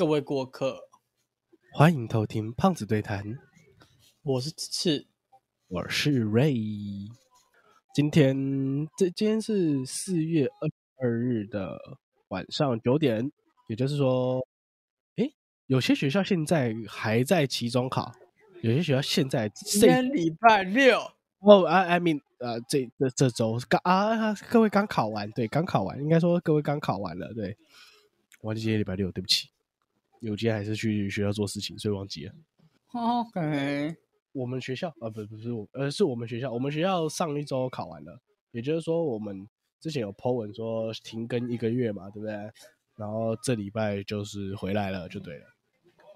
[0.00, 0.88] 各位过客，
[1.74, 3.22] 欢迎偷听胖子对谈，
[4.22, 5.06] 我是次，
[5.68, 7.06] 我是 Ray。
[7.94, 10.70] 今天这今天是四月二
[11.02, 11.78] 二日的
[12.28, 13.30] 晚上九点，
[13.68, 14.40] 也就是说，
[15.16, 15.34] 诶，
[15.66, 18.10] 有些学校现在还在期中考，
[18.62, 20.98] 有些学校现在今天礼拜六。
[21.40, 27.54] 哦，I I mean，呃，这这这周刚啊，各位刚考完，对，刚考完，应该说各位刚考完了，对，
[28.40, 29.50] 忘记今天礼拜六，对不起，
[30.20, 32.34] 因为我今天还是去学校做事情，所以忘记了。
[32.92, 33.96] ，OK，
[34.32, 36.52] 我们学校啊，不不是我，呃，是我们学校。
[36.52, 38.20] 我们学校上一周考完了，
[38.52, 39.48] 也就是说，我们
[39.80, 42.34] 之前有 po 文说停更一个月嘛，对不对？
[42.96, 45.44] 然后这礼拜就是回来了，就对了。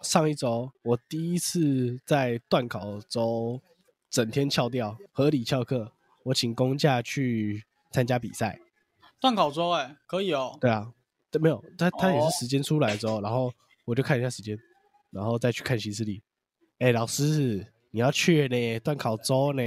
[0.02, 3.58] 上一周我第一次在断考周
[4.10, 5.90] 整天翘掉，合理翘课，
[6.24, 8.58] 我请公假去参加比赛。
[9.18, 10.58] 断考周哎，可以哦。
[10.60, 10.92] 对啊，
[11.30, 13.50] 对，没有，他他也哦是时间出来之后，然后
[13.84, 14.58] 我就看一下时间，
[15.10, 16.22] 然后再去看行事历。
[16.78, 19.62] 哎，老师，你要去呢，断考周呢？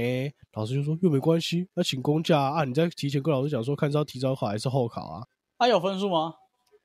[0.52, 5.26] 老师就说又没关系，要请公假啊，你再提前跟老师讲说，看是要提早考还是后考啊？
[5.56, 6.34] 他有分数吗？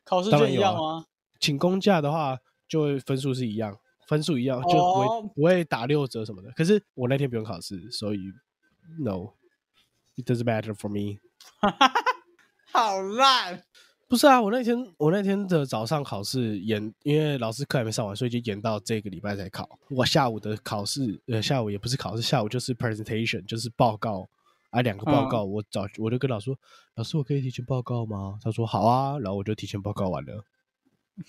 [0.05, 1.05] 考试就一样吗？
[1.39, 6.51] 请公假的话，就会分数是一样，分数一样就不会、哦不会打六折什么的。
[6.51, 8.19] 可是我那天不用考试，所以
[9.03, 11.19] no，it doesn't matter for me。
[12.71, 13.63] 好烂，
[14.13, 19.67] 不是啊，我那天我那天的早上考试延，因为老师课还没上完，所以就延到这个礼拜才考。
[19.89, 24.29] 我下午的考试，呃，下午也不是考试，下午就是 presentation，就是报告
[24.69, 25.43] 啊，两个报告。
[25.43, 26.59] 我早我就跟老师说，
[26.93, 28.37] 老师我可以提前报告吗？
[28.43, 30.45] 他说好啊，然后我就提前报告完了。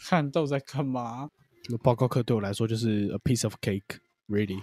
[0.07, 1.31] 看都在干嘛？
[1.71, 4.61] 那报告课对我来说就是 a piece of cake，really。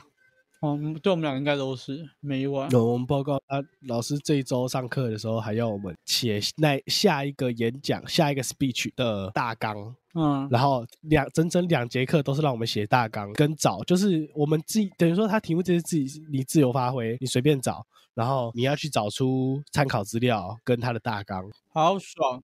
[0.62, 2.70] 哦，对我们俩应该都是没完。
[2.72, 9.96] 那我们报告啊，老师这一周上课的时候还要我们写那下一个演讲、下一个 speech 的大纲。
[10.14, 17.84] 嗯，然后两整整两节课都是让我们写大纲跟找，就是我们自己等于说他题目就是自己你自由发挥，你随便找，
[18.14, 21.50] 然后你要去找出参考资料跟他的大纲。
[21.74, 22.44] 好爽。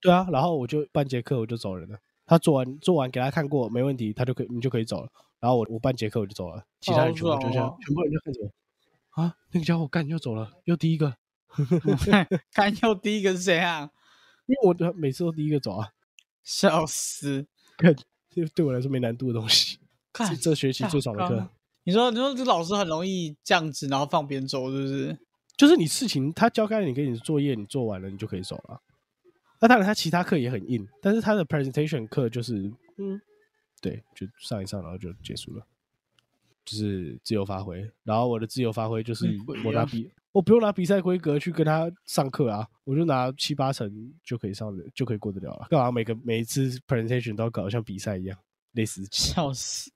[0.00, 1.96] 对啊，然后我就半节课我就走人了。
[2.26, 5.08] 他做完做完给他看过没问题，他就可以你就可以走了。
[5.44, 11.14] 然后我我半节课我就走了，其他人全部就这样，全部人就看着我啊，那个家伙干又走了，又第一个，
[12.50, 13.90] 看又第一个是谁啊？
[14.48, 15.90] 因为我的每次都第一个走啊，
[16.42, 17.46] 笑死！
[18.54, 19.78] 对我来说没难度的东西，
[20.14, 21.50] 看这这学期最少的课。
[21.82, 25.18] 你说你说这老师很容易这样子，然后放别人走，是不是？
[25.58, 28.80] 就是你事情他交给你给你的作业，你做完了你就可以走了。
[29.60, 33.20] 那当然，他其他课也很硬，但是他的 presentation 课就是，嗯，
[33.84, 35.66] 对，就上一上，然后就结束了，
[36.64, 37.86] 就是自由发挥。
[38.02, 45.66] 然后我的自由发挥就是我拿比，我不用拿比赛规格去跟他上课啊，我就拿七八成就可以上的，就可以过得了了。
[45.68, 48.38] 干嘛每个每一次 presentation 都要搞得像比赛一样，
[48.72, 49.90] 累死笑死！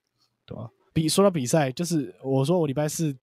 [0.44, 3.16] 对吧、比说到比赛，就是我说我礼拜四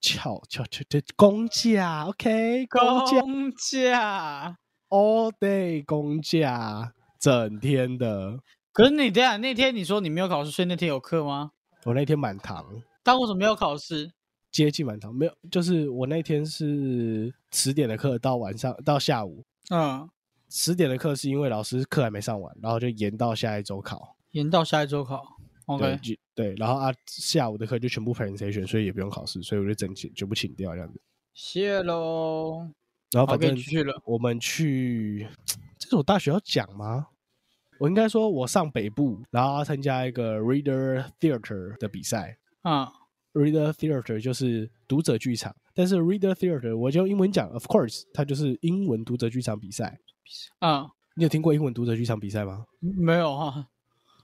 [0.00, 4.56] 翘翘翘翘公假，OK，公假公假。
[4.88, 8.38] all day 公假，整天的。
[8.76, 11.52] 可是你等一下那天你说你没有考试，所以那天有课吗？
[11.84, 12.62] 我那天满堂，
[13.02, 14.12] 但为什么没有考试？
[14.52, 20.06] 接近满堂，没有，就是我那天是十点的课到晚上到下午，嗯，
[20.50, 24.14] 十点的课是因为老师课还没上完，然后就延到下一周考。
[24.32, 25.24] 延到下一周考。
[25.66, 31.00] 对 OK，就对，然后啊下午的课就全部 presentation，所以也不用考试，所以我就整请全部请掉这样子。
[31.32, 32.68] 谢喽。
[33.10, 34.02] 然后反正可以继续了。
[34.04, 35.26] 我们去，
[35.78, 37.06] 这是我大学要讲吗？
[37.78, 42.36] 我应该说，我上北部，然后要参加一个 reader theater 的比赛。
[42.62, 42.92] 啊
[43.32, 49.98] ，reader theater 就是读者剧场，但是 reader theater 我就用英文讲，of course，它就是英文读者剧场比赛。
[50.58, 52.64] 啊，你有听过英文读者剧场比赛吗？
[52.80, 53.66] 没有哈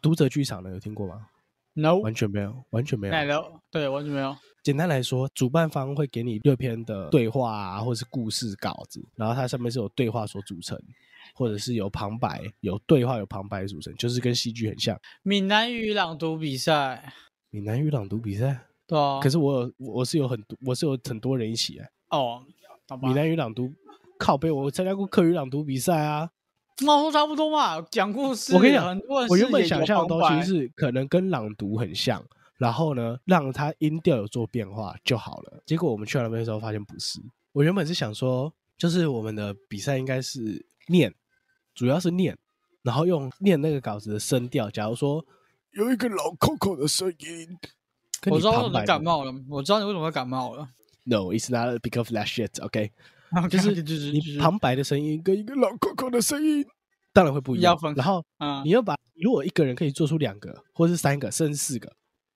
[0.01, 1.27] 读者剧场的有听过吗
[1.75, 3.13] ？，No，完全没有，完全没有。
[3.13, 4.37] 奶油，对，完全没有。
[4.65, 10.77] 简单来说，主办方会给你六篇的对话啊，或者是故事稿子，然后它上面是有对话所组成，
[11.35, 14.99] 或者是有旁白，有对话有旁白组成，就是跟戏剧很像。
[15.23, 17.13] 闽南语朗读比赛，
[17.51, 19.21] 闽南语朗读比赛，对啊。
[19.21, 22.45] 可是我有我是有很多我是有很多人一起哎、哦，
[22.89, 23.73] 好吧闽，南语朗读
[24.19, 26.31] 靠背，我参加过课语朗读比赛啊。
[26.81, 28.55] 那都差不多嘛，讲故事。
[28.55, 32.25] 我跟你讲很多人我原本想象的东西是可能跟朗读很像，
[32.59, 35.63] 然后呢让它音调有做变化就好了。
[35.67, 37.21] 结果我们去到那边的时候发现不是。
[37.53, 41.13] 我原本是想说，就是我们的比赛应该是念，
[41.75, 42.39] 主要是念，
[42.83, 44.71] 然后用念那个稿子的声调。
[44.71, 45.25] 假如说
[45.73, 47.59] 有一个老 Coco 的声音，
[48.31, 50.69] 我知道你感冒了，我知道你为什么会感冒了。
[51.05, 52.63] No，it's not because of that shit.
[52.63, 52.93] OK，
[53.51, 56.65] 就 就是 就是你旁白的声音跟一个老 Coco 的声音
[57.13, 57.77] 当然会不一样。
[57.97, 61.93] 然后嗯你要把如果一个人可以做出两个，或是三个，甚至四个，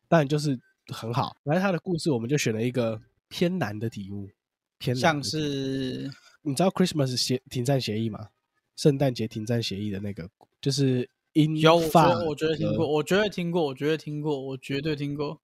[0.08, 0.58] 当然就是
[0.88, 1.36] 很好。
[1.44, 4.28] 然后他的故事，我们就选了一个偏难的题目，
[4.78, 6.10] 偏难像是
[6.42, 8.28] 你知道 Christmas 协停战协议吗？
[8.76, 10.28] 圣诞节停战协议的那个，
[10.60, 15.40] 就是英有，我觉法得我觉得听过，我觉得听过，我觉得听过，我绝对听过。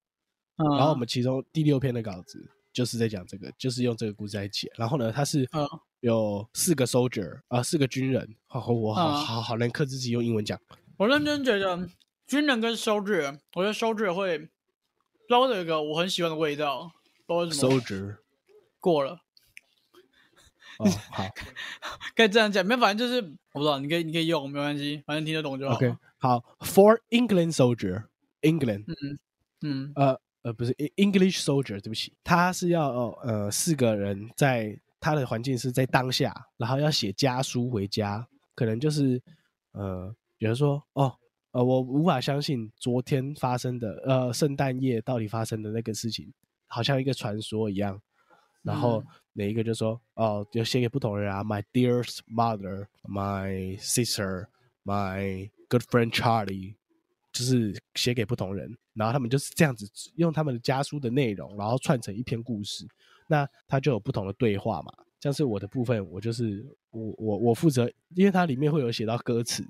[0.57, 4.71] 嗯，然后我们其中第六篇的稿子就是在讲这个，就是用这个故事来写。
[4.77, 5.67] 然后呢，它是嗯
[6.01, 8.35] 有四个 soldier 啊、四个军人。
[8.45, 10.59] 好，我好嗯好好难克制自己用英文讲。
[10.97, 11.89] 我认真觉得
[12.27, 14.49] 军人跟 soldier，我觉得 soldier 会不知
[15.29, 16.91] 道有一个我很喜欢的味道，
[17.25, 18.17] 不知道为什么 soldier
[18.79, 19.22] 过了，
[20.79, 21.23] 哦， 好
[22.15, 23.21] 可以这样讲，没有，反正就是
[23.53, 25.75] 我不知道，你可以你可以用，没关系，反正听得懂就好。
[25.75, 29.19] ，OK，好，for England soldier，England，嗯
[29.61, 39.21] 嗯呃呃，不是 English soldier，对不起，他是要哦呃四个人在他的环境是在当下，然后要写家书回家，可能就是
[39.71, 41.13] 呃，比如说哦
[41.51, 46.33] 呃，我无法相信昨天发生的呃圣诞夜到底发生的那个事情，
[46.67, 48.01] 好像一个传说一样。
[48.63, 54.47] 然后嗯哪一个就说哦，就写给不同人啊，My dearest mother, my sister,
[54.83, 56.75] my good friend Charlie，
[57.31, 62.87] 就是写给不同人，然后他们就是这样子用他们的家书的内容，然后串成一篇故事。
[63.27, 69.65] 那它就有不同的对话嘛，像是我的部分，我就是我我我负责，因为它里面会有写到歌词，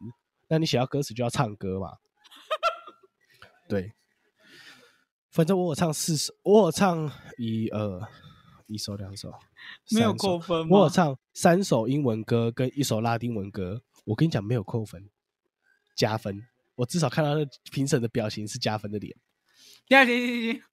[0.50, 1.94] 那你写到歌词就要唱歌嘛，
[3.70, 3.94] 对，
[5.30, 8.02] 反正我有唱四首，我有唱一呃
[8.68, 9.34] 一首两首，
[9.92, 10.68] 没有扣分？
[10.70, 15.10] 我有唱三首英文歌跟一首拉丁文歌，我跟你讲没有扣分，
[15.96, 16.48] 加分。
[16.76, 19.16] 我至少看到那评审的表情是加分的脸，
[19.88, 20.64] 停停停停，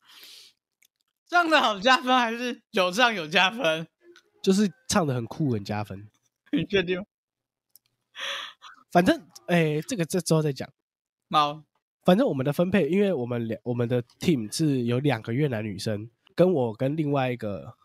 [1.28, 3.86] 唱的好加分还是有唱有加分？
[4.42, 6.08] 就是唱的很酷，很加分。
[6.52, 7.04] 你确定？
[8.90, 10.68] 反正哎、这个这之后再讲。
[11.30, 11.62] 好，
[12.04, 17.76] 反正我们的分配，因为我们两我们的 team 是有两个越南女生，跟我跟另外一个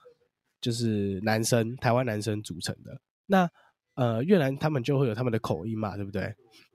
[0.66, 3.00] 就是男生，台湾男生组成的。
[3.28, 3.48] 那
[3.94, 6.34] 呃，越南他们就会有他们的口音嘛，对不对？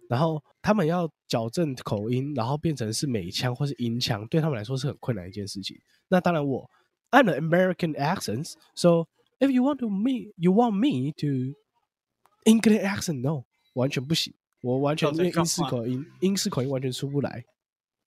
[0.09, 5.77] 然后他们要矫正口音，然后变成是美腔或是英腔，对他们来说是很困难的一件事情。
[6.07, 6.71] 那当然我
[7.11, 9.09] I'm an American accent, so
[9.41, 11.59] if you want to me, you want me to
[12.45, 13.43] English accent, no，
[13.75, 14.33] 完全不行，
[14.63, 17.45] 我完全到底干因为英式口音，英式口音完全出不来。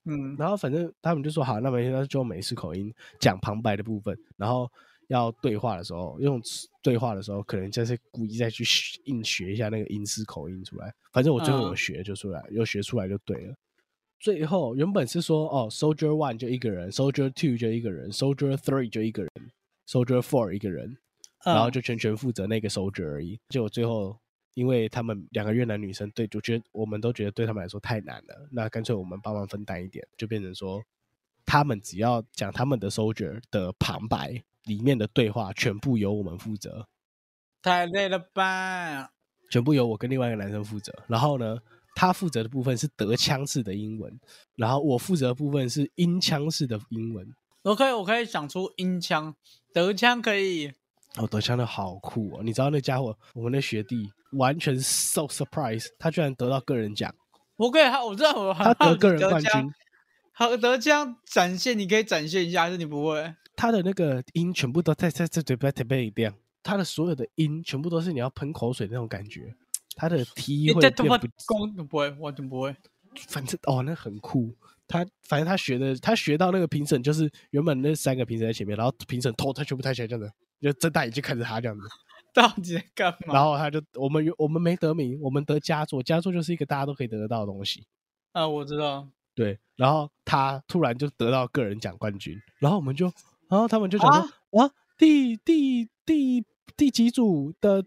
[0.06, 4.70] 嗯，然后反正他们就说好，那每天就用美式口音讲旁白的部分，然后
[5.14, 6.42] 要对话的时候用
[6.82, 10.94] 对话的时候，可能就是故意再去学硬学一下那个英式口音出来。
[11.12, 13.56] 反正我最后有嗯学就出来，有学出来就对了。
[14.20, 19.32] 最后原本是说哦，Soldier One 就一个人，Soldier Two 就一个人，Soldier Three 就一个人
[19.88, 20.98] ，Soldier Four 一个人，
[21.46, 23.40] 然后嗯就全权负责那个 soldier 而已。
[23.50, 24.18] 结果最后，
[24.54, 30.82] 因为他们两个越南女生对，就觉得我们都觉得对他们来说太难了，那干脆我们帮忙分担一点，就变成说，
[31.46, 36.88] 他们只要讲他们的 soldier 的旁白里面的对话，全部由我们负责，
[37.62, 39.12] 太累了吧？
[39.50, 40.94] 全部由我跟另外一个男生负责。
[41.08, 41.58] 然后呢，
[41.96, 44.20] 他负责的部分是德腔式的英文，
[44.56, 47.28] 然后我负责的部分是英腔式的英文。
[47.64, 49.36] 我可以，我可以想出英腔，
[49.74, 50.74] 德腔可以。
[51.16, 52.42] 哦，德腔的好酷哦！
[52.44, 57.14] 你知道那家伙，我们的学弟完全 so surprise，他居然得到个人奖，
[57.56, 59.74] 我可以，他我知道我他得个人冠军。。
[60.32, 63.36] 好，德腔展现，你可以展现一下，还是你不会？
[63.64, 69.56] 他的那个音全部都在在在嘴巴特别亮，他的所有的音全部都是你要喷口水那种感觉，
[69.96, 72.76] 他的 T 会变不，公不会，完全不会。
[73.30, 74.54] 反正哦那很酷。
[74.86, 80.30] 他反正他学的，他学到那个评审就是原本那三个评审在前面，然后评审头他全部抬起来这样子，
[80.60, 81.88] 就睁大眼睛看着他这样子，
[82.36, 83.34] 到底在干嘛？
[83.34, 87.86] 然后他就我们我们没得名，我们得佳作，佳作就是一个大家都可以得得到的东西。
[88.34, 89.08] 啊，我知道。
[89.34, 93.10] 对，然后他突然就得到个人奖冠军，然后我们就，
[93.54, 96.44] 然后他们就讲说，啊，第第第
[96.76, 97.86] 第几组的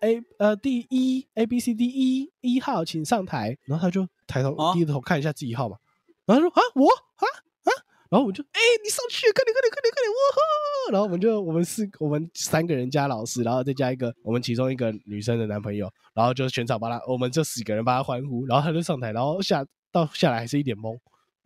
[0.00, 5.78] A 呃第一 A B C D 一一号请上台，然后他就抬头啊低着头看一下自己号码，
[6.26, 6.86] 然后说啊我？
[6.90, 7.24] 啊？
[7.64, 7.72] 啊，
[8.10, 10.92] 然后我们就哎、你上去，快点快点快点快点，哇吼！
[10.92, 20.94] 然后我们就我们四我们三个人加老师，然后再加一个我们其中一个女生的男朋友，然后就全场帮他，我们这十个人帮他欢呼，然后他就上台，然后下到下来还是一脸懵，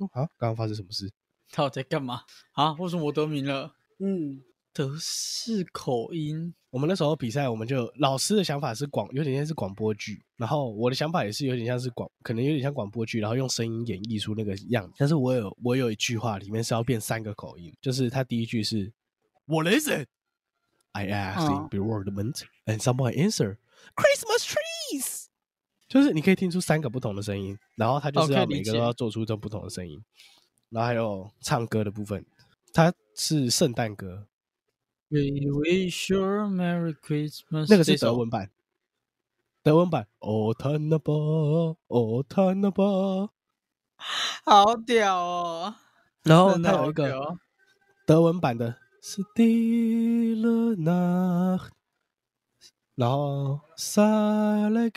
[0.00, 1.08] 嗯啊，刚刚发生什么事？
[1.52, 2.73] 到底在干嘛啊？
[2.75, 3.75] 为什么我得名了？
[3.99, 4.42] 嗯，
[4.73, 14.95] 德式口音，我们那时候比赛，我们就老师的想法是广，有点像是广播剧，然后我的想法也是有点像是广，可能有点像广播剧，然后用声音演绎出那个样子。
[14.99, 18.92] 但是我有我有一句话里面是要变三个口音，就是他第一句是
[19.47, 20.07] What is it?
[20.92, 23.59] I asked in 嗯 bewilderment, and someone answered
[23.95, 25.26] Christmas trees.
[25.88, 30.00] 就是你可以听出三个不同的声音，然后他就是要每个都要做出这不同的声音，
[30.70, 32.24] 然后还有唱歌的部分，
[32.72, 34.26] 它是圣诞歌
[35.08, 37.66] ，We wish you a Merry Christmas。
[37.68, 38.50] 那个是德文版，
[39.62, 40.06] 德文版。
[40.20, 42.84] 哦，谈那吧，哦，谈那吧。
[44.44, 45.74] 好屌哦！
[46.22, 47.38] 然后真的好它有一个
[48.06, 51.68] 德文版的 Stille Nacht，
[52.94, 54.92] 然后 Silent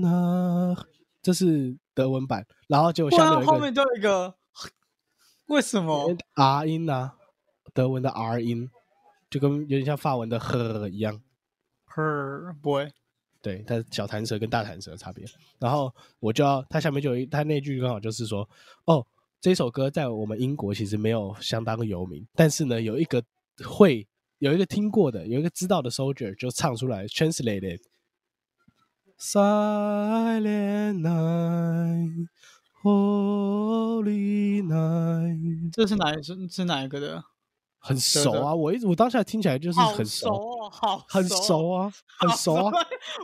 [0.00, 0.84] Nacht，
[1.20, 4.36] 这是德文版，然后就下面有一个后面就有一个，
[5.46, 7.14] 为什么？R 音啊，
[7.72, 8.70] 德文的 R 音，
[9.28, 11.20] 就跟有点像法文的呵一样。
[11.94, 12.88] Her boy，
[13.42, 15.24] 对，它是小弹舌跟大弹舌的差别。
[15.58, 18.48] 然后我就要，它下面就有一，它那句刚好就是说，
[18.86, 19.06] 哦，
[19.40, 23.22] 这首歌在我们英国其实没有相当有名，但是呢，有一个
[23.64, 24.08] 会
[24.38, 27.80] 有一个听过的，有一个知道的 soldier 就唱出来，translated。
[29.16, 32.26] Silent night,
[32.84, 37.24] holy night，这是哪是是哪一个的？
[37.78, 38.54] 很熟啊！
[38.54, 42.72] 我一直我当下听起来就是很熟哦，好很熟熟啊，很熟啊。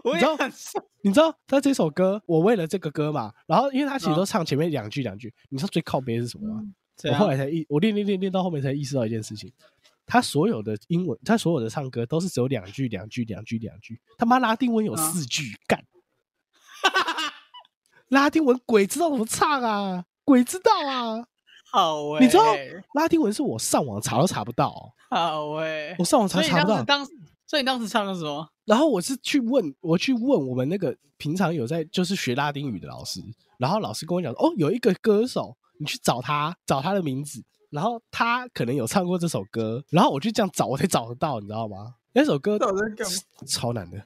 [0.05, 0.91] 我也你知道很熟。
[1.03, 6.63] 你知道他这首歌，我为了这个歌嘛，然后因为他其实嗯都唱前面两句两句，你知道最靠边是什么吗？
[7.05, 9.51] 我后来才意，我练练练练到后面才意识到一件事情，
[10.05, 15.83] 他所有的英文，他所有的唱歌都是只有两句两句两句两句，他妈拉丁文有嗯四句，干，
[18.11, 20.05] 拉丁文鬼知道怎么唱啊？
[20.25, 21.27] 鬼知道啊！
[21.73, 22.45] 好欸，你知道
[22.95, 27.13] 拉丁文是我上网查都查不到哦、好哎我，上网查查不到当时。
[27.47, 28.49] 所以你当时唱的什么？
[28.65, 33.21] 然后我是去问，我去问我们那个平常有在就是学拉丁语的老师，
[33.59, 41.95] 然后老师跟我讲说，哦，有一个歌手，你去找他，找他的名字，然后他可能有唱过这首歌，然后我就这样找，我才找得到，你知道吗？
[42.13, 44.01] 那首歌到底在干嘛超难的。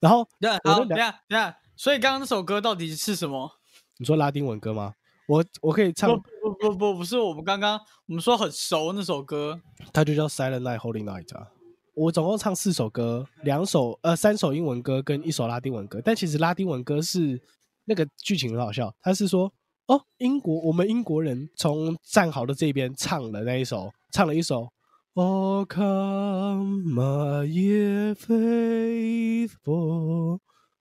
[0.00, 1.56] 然后等一下好，等一下，等一下。
[1.80, 3.50] 所以刚刚那首歌到底是什么？
[3.96, 4.92] 你说拉丁文歌吗？
[5.26, 9.58] 我我可以唱不，不不不，不是我们刚刚我们说很熟那首歌。
[9.90, 11.48] 它就叫 Silent Night, Holy Night 啊。
[11.94, 16.02] 我总共唱四首歌，两首呃三首英文歌跟一首拉丁文歌。
[16.04, 17.40] 但其实拉丁文歌是
[17.86, 19.50] 那个剧情很好笑，他是说
[19.86, 24.70] 哦，英国我们英国人从战壕的这边唱了那一首，唱了一首
[25.14, 29.60] Oh come my ye faithful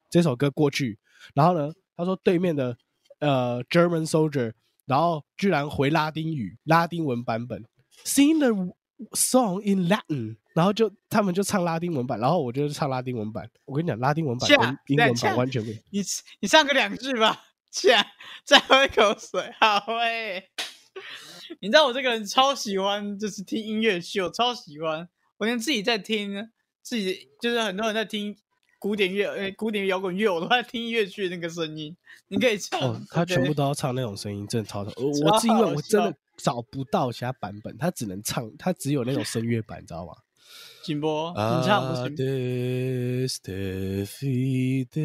[0.09, 0.97] 这首歌过去，
[1.33, 2.77] 然后呢，他说对面的
[3.19, 4.53] 呃 German soldier，
[4.85, 7.63] 然后居然回拉丁语拉丁文版本
[8.05, 8.73] ，sing the
[9.11, 13.49] song in Latin，然后就他们就唱拉丁文版，然后我就唱拉丁文版。
[13.65, 15.81] 我跟你讲，拉丁文版跟英文版完全不一样。
[15.91, 16.01] 你
[16.41, 18.05] 你唱个两句吧， 起来，
[18.43, 19.51] 再喝一口水。
[19.61, 20.43] 好哎、
[21.61, 25.07] 你知道我这个人超喜欢，就是听音乐剧，我超喜欢。
[25.37, 26.49] 我连自己在听，
[26.81, 28.35] 自己就是很多人在听
[28.79, 31.93] 古典乐，呃，古典摇滚乐，我都在听音乐剧那个声音。
[32.29, 34.91] 你可以唱，哦，他全部都要唱那种声音，真的超超。
[34.98, 40.13] 我是因为我真的找不到其他版本，他只能唱，他只有那种声乐版，你知道吗？
[40.83, 42.15] 景波，你唱不行。
[42.15, 44.95] Adeste fideles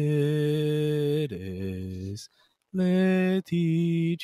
[2.73, 4.17] letiti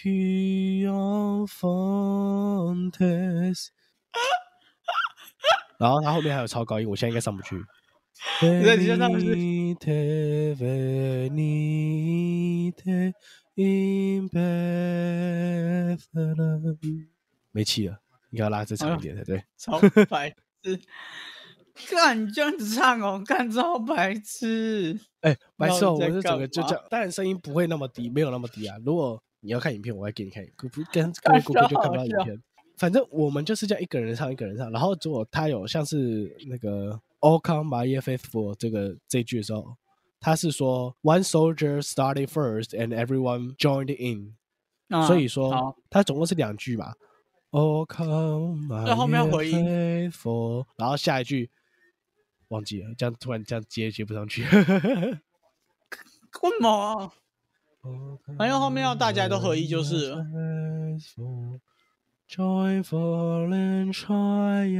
[1.45, 3.67] infantes。
[5.77, 7.61] 然后他后面还有超高音，我现在应该上不去。
[8.39, 9.85] Venite,
[10.55, 11.41] venite
[13.55, 15.97] in Bethlehem。
[17.51, 17.99] 没气了，
[18.29, 19.43] 应该要拉这长一点才对。
[19.57, 20.79] 超白痴！
[21.89, 24.99] 干，你这样子唱哦，干超白痴。
[25.21, 25.93] 哎、白痴哦！
[25.95, 28.77] 我是整个就干这样，当然声音不会那么低，没有那么低啊。
[28.85, 32.41] 如果你要看影片，我会给你看，不不跟各位顾客就看不到影片。
[32.81, 39.77] 反正我们就是这样一个人唱一个人唱，然后如果他有像是那个 All Come My Faithful 这个这一句的时候，
[40.19, 44.33] 他是说 One soldier started first and everyone joined in，、
[44.89, 46.95] 嗯所以说好他总共是两句嘛。
[47.51, 51.51] All come my 那后面要 ye 回音 faithful，然后下一句
[52.47, 54.41] 忘记了，这样突然这样接接不上去。
[54.49, 54.49] 为
[56.49, 57.13] 什么啊？
[58.39, 60.25] 反正后面要大家都合一就是了
[62.31, 64.71] Joyful and triumphant，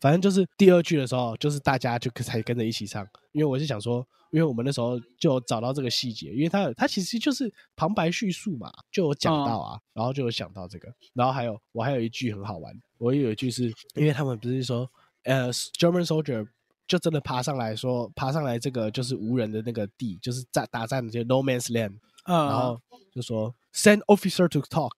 [0.00, 3.02] 反正就是第二句的时候，就是大家就才跟着一起唱。
[3.32, 14.86] 因为我是想说，因为我们那时候就有找到这个细节，因为它有它其实就是旁白叙述嘛，就有讲到啊，然后就有想到这个，然后还有我还有一句很好玩，我有一句是因为他们不是说，
[15.22, 16.46] 呃，German soldier
[16.86, 21.94] 就真的爬上来说，爬上来这个就是无人的那个地，就是战打战的这个 No Man's Land，
[22.26, 22.78] 嗯，然后
[23.10, 24.92] 就说 Send officer to talk，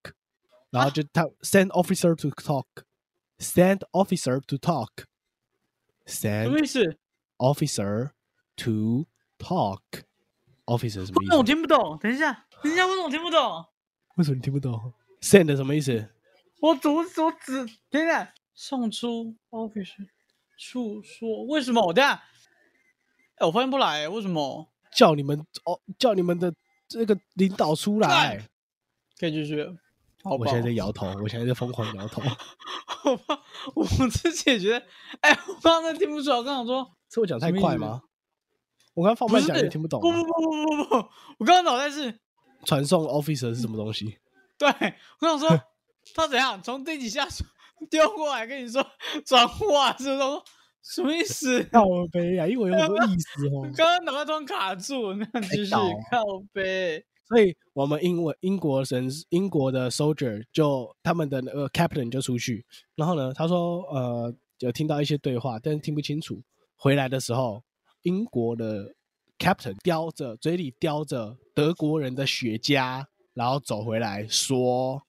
[0.70, 6.98] 然后就他 Send officer to talk，Send officer to talk，Send 什么意思
[7.38, 8.10] ？officer
[8.56, 9.06] to
[9.38, 11.44] talk，officer 什么意思我思？
[11.44, 11.98] 听不懂。
[11.98, 13.64] 等一下，等一下，为什么我听不懂？
[14.16, 16.12] 为什么你听不懂？send 什么意思？
[16.60, 20.08] 我阻我只等一下送出 officer
[20.58, 21.80] 诉说为什么？
[21.86, 22.22] 我等下，
[23.36, 24.68] 哎，我发现不来，为什么？
[24.92, 26.52] 叫你们哦，叫你们的
[26.88, 28.48] 这个领导出来。
[29.18, 29.64] 可以继续。
[30.24, 32.20] 好我现在在摇头，我现在在疯狂摇头。
[33.04, 33.40] 我怕
[33.74, 34.84] 我自己也觉得，
[35.20, 36.36] 哎，我刚刚真听不出来。
[36.36, 38.02] 我刚想说，是我讲太快吗？
[38.94, 40.00] 我刚刚放慢讲，你听不懂。
[40.00, 40.96] 不不不不不不不，
[41.38, 42.18] 我刚刚脑袋是，
[42.64, 44.18] 传送 officer 是什么东西？
[44.58, 44.68] 对
[45.20, 45.48] 我想说，
[46.14, 47.26] 他怎样从地底下
[47.88, 48.84] 丢过来跟你说
[49.24, 50.42] 转化，是不是？
[50.82, 51.62] 什么意思？
[51.70, 53.70] 靠背啊，因为有很多意思哦。
[53.76, 56.22] 刚刚脑袋突然卡住，那继续倒靠
[56.52, 57.04] 背。
[57.28, 62.64] 所以我们英文英国人英国的 soldier 就他们的那个 captain 就出去，
[62.96, 66.42] 然后呢，他说呃有听到一些对话，但是听不清楚。
[66.76, 67.62] 回来的时候，
[68.02, 68.94] 英国的
[69.38, 73.04] captain 叼着嘴里叼着德国人的雪茄，
[73.34, 75.02] 然后走回来说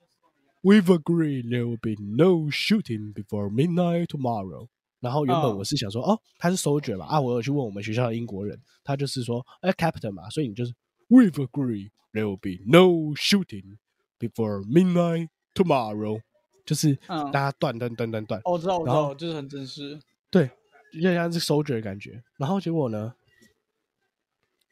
[0.61, 4.67] ：“We've agreed there will be no shooting before midnight tomorrow。”
[4.99, 10.73] 然后原本嗯我是想说，哦，他是 soldier 嘛，啊，我有去问我们学校的英国人，他就是说，哎，captain 嘛，所以你就是
[11.09, 13.77] We've agreed there will be no shooting
[14.19, 16.21] before midnight tomorrow，
[16.65, 19.99] 就是嗯大家断断断断断，哦我知道，我知道，就是很正式。
[20.29, 20.51] 对，
[20.93, 22.23] 有点像是 soldier 的感觉。
[22.37, 23.15] 然后结果呢，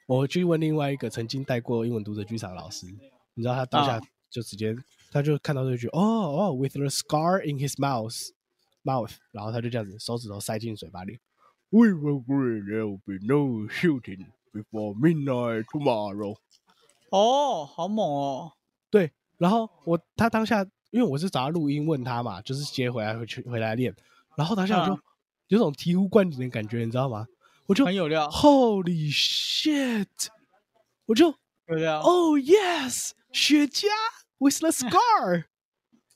[0.06, 2.86] 我去问另外一个曾经带过英文读者剧场的老师，
[3.34, 4.76] 你知道他当下啊就直接，
[5.12, 8.30] 他就看到这句，哦哦，with the scar in his mouth
[8.84, 11.20] mouth，然后他就这样子手指头塞进嘴巴里。
[11.70, 16.36] We will agree there will be no shooting before midnight tomorrow。
[17.10, 18.52] 哦，好猛哦！
[18.90, 23.96] 对，然后我他当下，因为我是找他录音问他嘛，就是接回来回去回来练，
[24.36, 25.02] 然后当下我就嗯
[25.48, 27.26] 有种醍醐灌顶的感觉，你知道吗？
[27.68, 30.08] 我就很有料 Holy shit！
[31.06, 31.34] 我就
[31.68, 32.02] 有料。
[32.02, 33.88] Oh yes，雪茄
[34.40, 35.46] with the scar。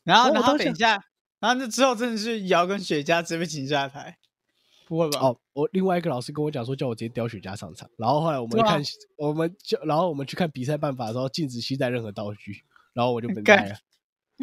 [0.04, 1.02] 然后，然然后等一下，
[1.40, 4.18] 然后那之后真的是瑶跟雪茄直接被请下台，
[4.88, 5.20] 不会吧？
[5.20, 7.90] 哦，我另外一个老师跟我讲说，叫我直接叼雪茄上场。
[7.98, 8.82] 然后后来我们看，
[9.18, 13.76] 我们就然后我们去看比赛办法的时候，禁止携带任何道具，然后我就不干带了。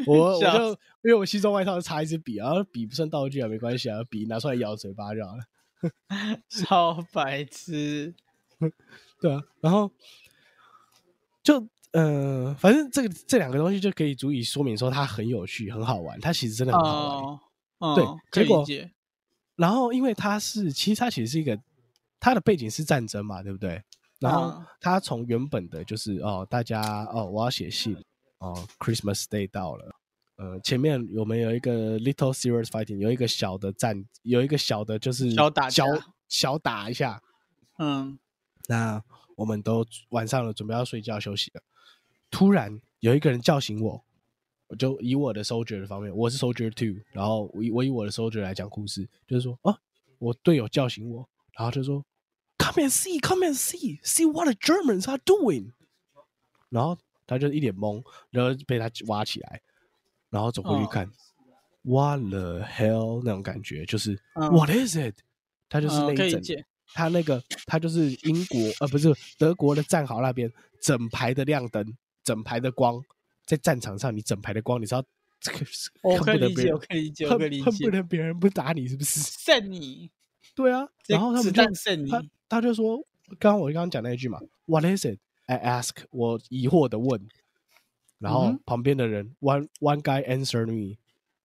[0.06, 0.68] 我我就
[1.02, 5.42] 因为我西装外套就插一支笔，然后笔不算道具啊，没关系啊，笔拿出来咬嘴巴就好了。
[6.48, 8.14] 超白痴。
[9.20, 9.90] 对啊，然后
[11.42, 17.24] 就呃，反正这个这两个东西就可以足以说明说它很有趣、很好玩，它其实真的很好玩。
[17.24, 17.40] 哦，
[17.78, 18.90] 嗯对可以结果。
[19.58, 21.58] 然后因为他是，其实他其实是一个，
[22.20, 23.82] 他的背景是战争嘛，对不对？
[24.20, 26.80] 然后嗯它从原本的就是哦，大家
[27.12, 27.96] 哦，我要写信
[28.38, 29.94] 哦，Christmas Day 到了，
[30.36, 37.20] 呃，前面我们有一个 little serious fighting，有一个小的战，有一个小的就是小打小架小打一下，
[37.78, 38.18] 嗯，
[38.68, 39.02] 那
[39.36, 41.62] 我们都晚上了，准备要睡觉休息了。
[42.30, 44.04] 突然有一个人叫醒我，
[44.68, 49.76] 我就以我的 soldier 的方面，我是 soldier two，然后我以我以我的 soldier 来讲故事，就是说，哦，
[50.18, 52.04] 我队友叫醒我，然后就说
[52.58, 55.72] ，come and see，come and see，see what the Germans are doing。
[56.68, 59.60] 然后他就一脸懵，然后被他挖起来，
[60.30, 61.10] 然后走过去哦看、
[61.82, 65.14] w h a t the hell 那种感觉，就是、嗯 What is it？
[65.68, 66.42] 他就是那一整。
[66.94, 70.50] 他那个他就是英国呃不是德国的战壕那边
[70.80, 73.04] 整排的亮灯，整排的光，
[73.48, 75.02] 在战场上你整排的光，你知道
[75.40, 77.90] 这个是我恨可以理解，不得别人我可以理解，我恨可以理解恨不。
[77.90, 79.20] 得别人不打你是不是？
[79.40, 80.10] 胜你，
[80.54, 82.10] 对啊，然后他们就弹剩你。
[82.10, 82.98] 他他就说，
[83.38, 85.18] 刚刚我刚刚讲那一句嘛，What is it?
[85.46, 87.26] I ask，我疑惑的问，
[88.18, 90.98] 然后旁边的人、one one guy answered me，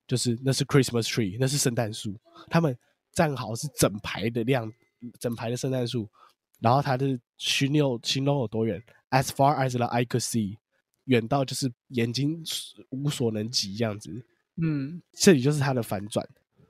[0.05, 2.77] 就是那是 Christmas tree，那是圣诞树，他们
[3.13, 4.69] 站好是整排的亮，
[5.19, 6.09] 整排的圣诞树，
[6.59, 10.57] 然后他的形有形容有多远？As far as the eye could see，
[11.05, 12.43] 远到就是眼睛
[12.89, 14.25] 无所能及这样子。
[14.61, 16.27] 嗯，这里就是它的反转，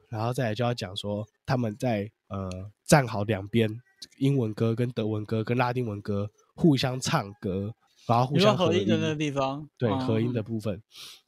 [0.09, 2.49] 然后再来就要讲说他们在呃
[2.85, 3.69] 站好两边，
[4.17, 7.73] 英文歌跟德文歌跟拉丁文歌互相唱歌，
[8.07, 10.81] 然后互相合合音的那个地方，对嗯合音的部分。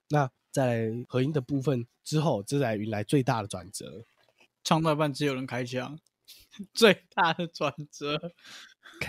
[0.09, 4.05] 那在合音的部分之后，这才迎来最大的转折。
[4.63, 5.99] 唱到一半只有人开枪，
[6.73, 8.31] 最大的转折。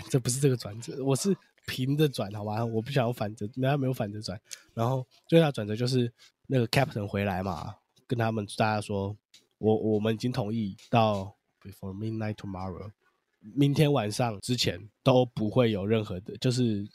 [0.09, 1.33] 这不是这个转折，我是
[1.67, 2.65] 平着转，好吗？
[2.65, 4.39] 我不想要反着，没有没有反着转。
[4.73, 6.11] 然后最大的转折就是
[6.47, 7.75] 那个 captain 回来嘛，
[8.07, 9.15] 跟他们大家说，
[9.57, 12.89] 我我们已经同意到 before midnight tomorrow，
[13.41, 16.87] 明天晚上之前都不会有任何的，就是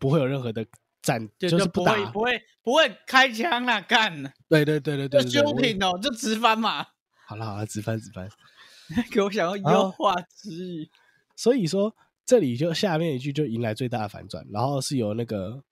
[0.00, 0.66] 不会有任何的
[1.02, 1.94] 战，就就是不打。
[1.94, 4.32] 会不会不会开枪啦，干！
[4.48, 6.86] 对对对对对就休庭哦，就直翻嘛。
[7.26, 8.26] 好了好了，直翻直翻。
[9.10, 10.90] 给我想要优化之语。
[11.36, 11.94] 所以说
[12.26, 15.62] 这里就下面一句就迎来最大的反转，然后是由那个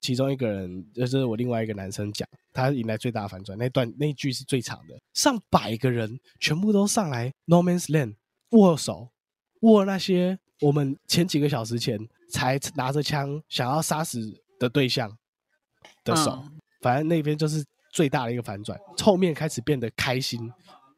[0.00, 8.14] 其中一个人，就是我另外一个男生讲，他迎来最大的反转那段那句是最长的，上百个人全部都上来 No Man's Land
[8.50, 9.10] 握手，
[9.62, 11.98] 握那些我们前几个小时前
[12.30, 15.18] 才拿着枪想要杀死的对象
[16.04, 16.60] 的手，嗯。
[16.80, 20.40] 反正那边就是最大的一个反转，后面开始变得开心，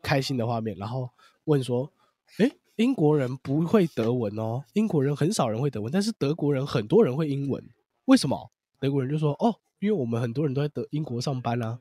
[0.03, 1.09] 开心的画面，然后
[1.45, 1.91] 问说
[2.37, 7.63] ：“诶，英国人不会德文哦，英国人很少人会德文，但是德国人很多人会英文，
[8.07, 11.79] 为什么？”德国人就说：“哦，因为我们很多人都在德英国上班啊。”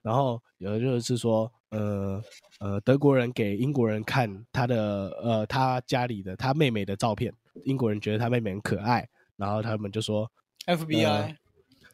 [0.00, 2.22] 然后有的就是说，呃
[2.60, 7.30] 呃，德国人给英国人看他的呃他家里的他妹妹的照片，
[7.64, 9.06] 英国人觉得他妹妹很可爱，
[9.36, 10.30] 然后他们就说
[10.64, 11.36] FBI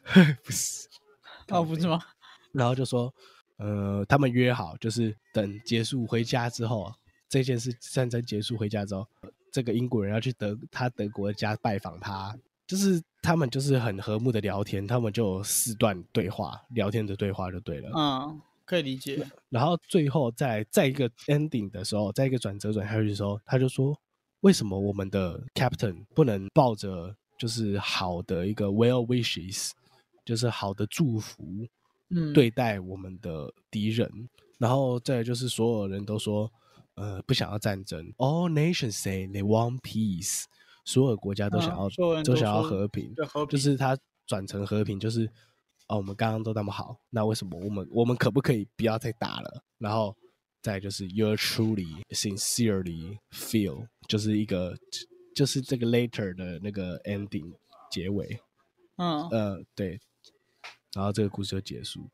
[0.45, 0.87] 不是，
[1.49, 1.99] 哦，不是吗？
[2.53, 3.13] 然后就说，
[3.57, 6.89] 呃，他们约好，就是等结束回家之后，
[7.35, 9.05] 这件事战争结束回家之后，
[9.51, 12.33] 这个英国人要去德他德国的家拜访他，
[12.65, 17.89] 就是他们就是很和睦的聊天，他们就有四段对话，聊天的对话就对了。
[17.93, 19.25] 嗯，可以理解。
[19.49, 23.93] 然后最后在在一个 ending 的时候，在一个转折转下去的时候，他就说，
[24.39, 29.71] 为什么我们的 captain 不能抱着就是好的一个 well wishes，
[30.23, 31.67] 就是好的祝福，
[32.11, 34.09] 嗯，对待我们的敌人，
[34.57, 36.49] 然后再就是所有人都说，
[36.95, 38.13] 呃，不想要战争。
[38.17, 40.45] All nations say they want peace，
[40.83, 45.25] 所有国家都想要、都都想要和平，对和平就是它转成和平，就是
[45.87, 49.63] 哦，我们刚刚都那么好，那为什么我们我们可不可以不要再打了？
[49.77, 50.15] 然后
[50.61, 54.75] 再就是 You truly sincerely feel，就是一个
[55.35, 57.53] 就是这个 later 的那个 ending
[57.91, 58.39] 结尾。
[58.97, 59.99] 嗯，呃，对，
[60.95, 62.09] 然后这个故事就结束。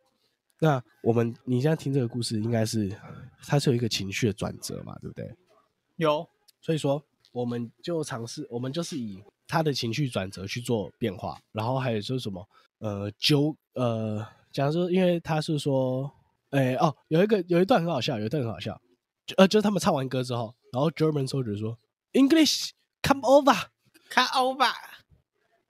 [0.64, 2.96] 那我们你现在听这个故事，应该是
[3.48, 5.36] 它是有一个情绪的转折嘛，对不对？
[5.96, 6.30] 有，
[6.62, 12.48] 所以说，我们就尝试，我们就是以他的情绪转折去做变化，然后还有就是什么，
[12.78, 16.14] 呃，纠，呃，假如说，因为他是说，
[16.52, 18.80] 哎，哦，有一个有一段很好笑，有一段很好笑，
[19.26, 21.80] 就呃，就是他们唱完歌之后，然后 German soldier 说
[22.14, 22.70] ，English
[23.02, 24.72] come over，come over，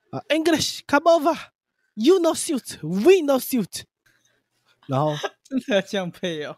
[0.09, 3.85] 啊，English come over，you no suit，we no suit。
[4.87, 5.13] 然后
[5.43, 6.57] 真的要这样配哦。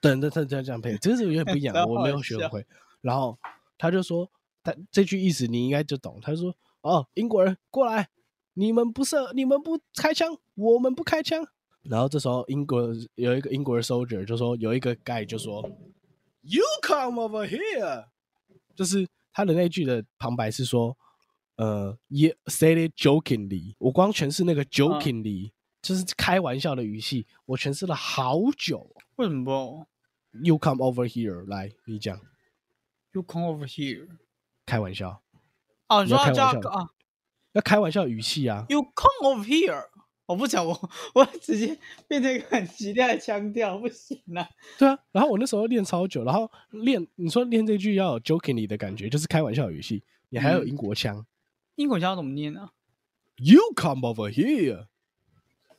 [0.00, 2.66] 等等等等这样配，这个是有点不一样， 我没有学会。
[3.00, 3.38] 然后
[3.78, 4.28] 他就说，
[4.62, 6.18] 他这句意思你应该就懂。
[6.20, 8.08] 他说：“哦，英国人过来，
[8.54, 11.46] 你们不射，你们不开枪，我们不开枪。”
[11.84, 15.62] 然后这时候英国有一个英国的 soldier 就说，有一个 guy 就说
[16.42, 18.06] ：“You come over here。”
[18.74, 20.96] 就是他的那句的旁白是说，
[21.56, 23.74] 呃，ye said it jokingly。
[23.78, 28.94] 我光全是那个 jokingly，、就是开玩笑的语气，我诠释了好久。
[29.16, 29.86] 为什么不
[30.42, 32.18] You come over here，来，你讲
[33.12, 34.08] ，？You come over here。
[34.64, 35.20] 开玩笑，
[35.88, 36.90] 哦，你说要叫开玩笑他啊
[37.52, 38.64] 要开玩笑语气啊。
[38.68, 39.88] ？You come over here。
[40.26, 41.76] 我不讲，我我直接
[42.08, 44.48] 变成一个很激烈的腔调，不行啊。
[44.78, 51.26] 对啊，然后我那时候练超久，然后练，你说练这句要有 jokingly 的感觉，就是开玩笑语气，你还有嗯英国腔、
[51.74, 52.70] 英国腔怎么念呢、
[53.36, 54.86] y o u come over here，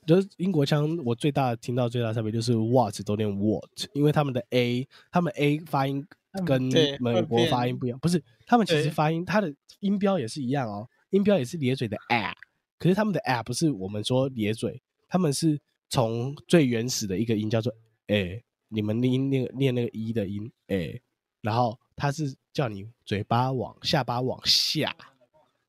[0.05, 3.63] 就是英国腔，我最大听到最大差别就是 what 都念 what，
[3.93, 6.61] 因为他们的 a，他们 a 发音嗯跟
[6.99, 12.35] 美国发音不一样，不是，他们其实发音，它的音标也是一样哦，音标也是咧嘴的 a，
[12.79, 17.73] 可是他们的 a 不是我们说咧嘴，他们是从最原始的一个音叫做
[18.07, 21.01] a，你们念那个念那个一的音 a，
[21.41, 24.95] 然后他是叫你嘴巴往下巴往下，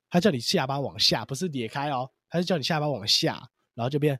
[0.09, 4.19] 他叫你下巴往下，不是咧开哦，他是叫你下巴往下，然后就变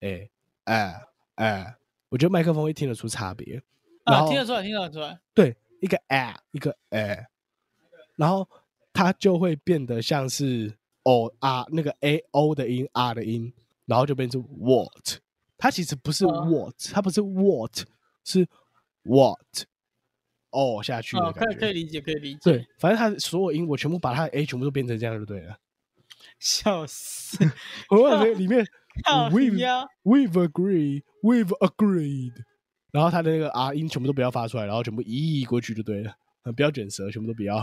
[0.00, 0.28] 哎
[0.64, 1.00] 哎
[1.36, 1.76] 哎，
[2.10, 3.62] 我觉得麦克风会听得出差别，
[4.04, 5.18] 然啊，听得出来，听得出来。
[5.32, 7.26] 对，一个 a 一个 a，
[8.16, 8.48] 然后
[8.92, 13.52] 它就会变得像是 o r 那个 a o 的音 r 的音，
[13.86, 15.18] 然后就变成 what。
[15.58, 17.72] 它其实不是嗯 what，、它不是 what，
[18.24, 18.46] 是
[19.04, 19.38] what
[20.50, 21.48] 哦下去的哦，感觉。
[21.48, 22.40] 可以可以理解，可以理解。
[22.42, 25.58] 对，，反正它所有音我全部把它的 a 全部都变成这样就对了。
[26.38, 27.38] 笑死，
[27.88, 28.70] 我感觉里面靠
[29.30, 32.32] we've we've agreed, we've agreed，
[32.92, 37.56] 然后它的那个 R 音全部都不要发出来，然后全部移过去就对了，呃不要卷舌，全部都不要，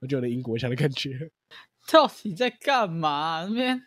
[0.00, 1.30] 我 就有点英国腔的感觉，
[1.90, 3.44] 到底在干嘛？
[3.48, 3.82] 那边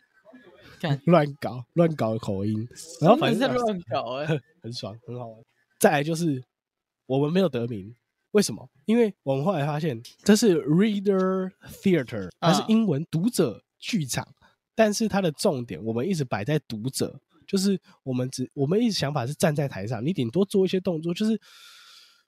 [1.05, 2.67] 乱搞乱搞口音，
[2.99, 4.25] 然后反正真的在乱搞哎、
[4.61, 5.41] 很爽，很好玩。
[5.79, 6.43] 再来就是
[7.05, 7.95] 我们没有得名，
[8.31, 8.69] 为什么？
[8.85, 14.27] 因为我们后来发现这是 reader theater，它是啊英文读者剧场，
[14.75, 21.39] 但是它的重点我们一直摆在读者，就是我们只我们一直想法是站在台上，你顶多做一些动作，就是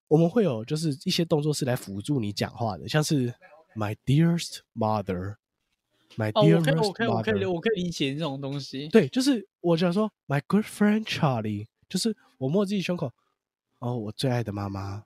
[0.07, 3.33] 我们会有就是一些动作是来辅助你讲话的，像是
[3.75, 8.87] My dearest mother，My 哦，我可以，我可以，我可以，mother，我可以理解这种东西。
[8.89, 13.11] 对，就是我想说，My good friend Charlie，就是我摸自己胸口，
[13.79, 15.03] 哦，我最爱的妈妈，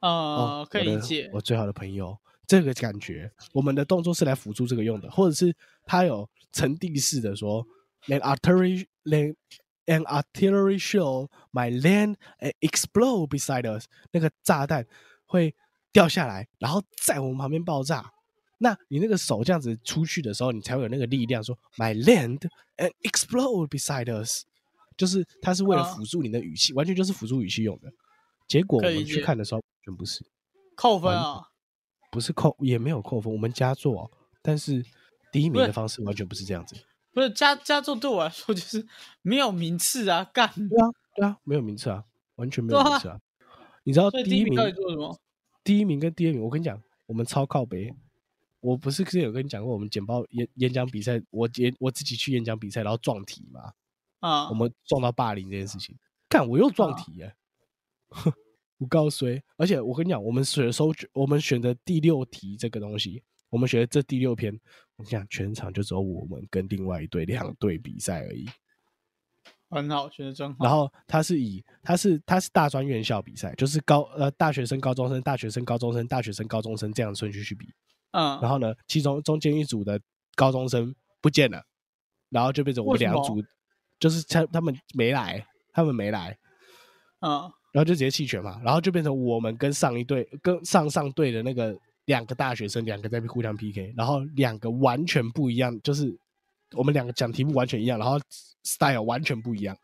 [0.00, 1.40] 哦呃，，可以理解我。
[1.40, 2.18] 最好的朋友，
[2.50, 5.54] 这个感觉，我们的动作是来辅助这个用的，或者是
[5.86, 7.64] 他有层递式的说
[8.08, 9.36] ，an artillery an
[9.86, 14.84] an artillery shell might land and explode beside us，那个炸弹
[15.26, 15.54] 会
[15.92, 18.10] 掉下来，然后在我们旁边爆炸。
[18.58, 22.40] 那你那个手这样子出去的时候，你才会有那个力量说 my land
[22.78, 24.42] and explode beside us，
[24.96, 27.92] 就是它是为了啊辅助你的语气，完全就是辅助语气用的。
[28.48, 30.26] 结果我们去看的时候，全不是。
[30.74, 31.46] 扣分啊！
[32.10, 34.10] 不是扣，也没有扣分，我们加做，
[34.42, 34.84] 但是
[35.32, 36.76] 第一名的方式完全不是这样子。
[37.12, 38.86] 不是加加做对我来说就是
[39.22, 40.48] 没有名次啊，干。
[40.54, 42.04] 对啊，对啊，没有名次啊，
[42.36, 43.20] 完全没有名次啊。
[43.84, 45.20] 你知道第一名第一名到底做什么？
[45.64, 47.94] 第一名跟第二名，我跟你讲，我们超靠北。
[48.60, 53.72] 我不是之前有跟你讲过，我们简报演演讲比赛，我演我自己去演讲比赛，然后撞题嘛，
[54.20, 55.96] 啊我，们撞到霸凌这件事情，
[56.28, 57.34] 干我又撞啊题耶、
[58.80, 64.52] 我告诉你，而且我跟你讲，我们选收我们选的第六题这个东西，我们选的这第六篇，
[64.96, 68.48] 我跟你讲，全场就只有我们跟另外一队两队比赛而已。
[69.68, 70.64] 很好，选的真好。
[70.64, 77.66] 然后他是以他是他是大专院校比赛，就是高呃大学生、高中生、大学生、高中生、大学生、高中生这样的顺序去比。
[78.12, 80.00] 嗯，然后呢，其中中间一组的
[80.34, 81.62] 高中生不见了，
[82.30, 83.40] 然后就变成我们两组，
[84.00, 86.36] 就是他他们没来，他们没来，
[87.20, 96.16] 嗯，然后就直接弃权嘛，然后就变成我们跟上一队跟上上队的那个两个大学生，两个在互相 PK，然后两个完全不一样，就是
[96.72, 98.18] 我们两个讲题目完全一样，然后
[98.64, 99.76] style 完全不一样。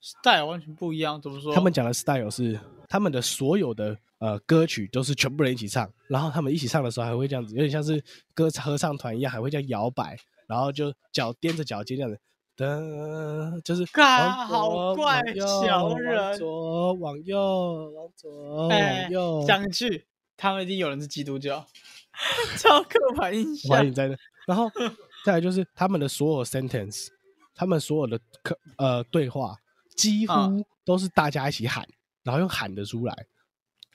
[0.00, 1.54] style 完全不一样，怎么说？
[1.54, 12.18] 他们讲的 style 是他们的所有的呃歌曲都是全部人一起唱，然后他们一起唱的时候还会这样子，有点像是歌合唱团一样，还会这样摇摆，然后就脚踮着脚尖这样子。
[12.58, 19.44] 的，就是干往左好怪小往人左往右，往左哎往右。
[19.46, 20.04] 讲一句，
[20.36, 21.64] 他们一定有人是基督教，
[22.58, 23.86] 超刻板印象。
[23.86, 24.16] 我在那。
[24.46, 24.70] 然后
[25.24, 27.08] 再来就是他们的所有 sentence，
[27.54, 29.56] 他们所有的课呃对话，
[29.94, 31.86] 几啊乎都是大家一起喊，
[32.24, 33.26] 然后用喊的出来。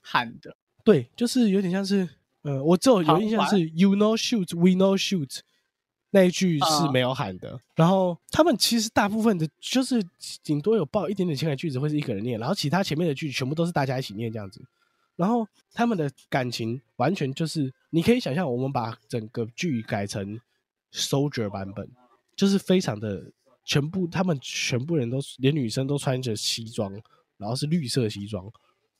[0.01, 2.07] 喊的，对，就是有点像是，
[2.43, 5.39] 呃，我只有有印象是 “You know shoot, we know shoot”
[6.13, 7.59] 那一句是啊没有喊的。
[7.75, 10.01] 然后他们其实大部分的，就是
[10.43, 14.61] 顶多有报一点点情感句子会是一个人念，然后其他前面的句子全部都是大家一起念这样子。
[15.15, 20.39] 然后他们的感情完全就是，你可以想象，我们把整个剧改成
[20.91, 21.89] soldier 版本，
[22.35, 23.23] 就是非常的
[23.63, 26.91] 全部，他们全部人都连女生都穿着西装，
[27.37, 28.51] 然后是绿色西装，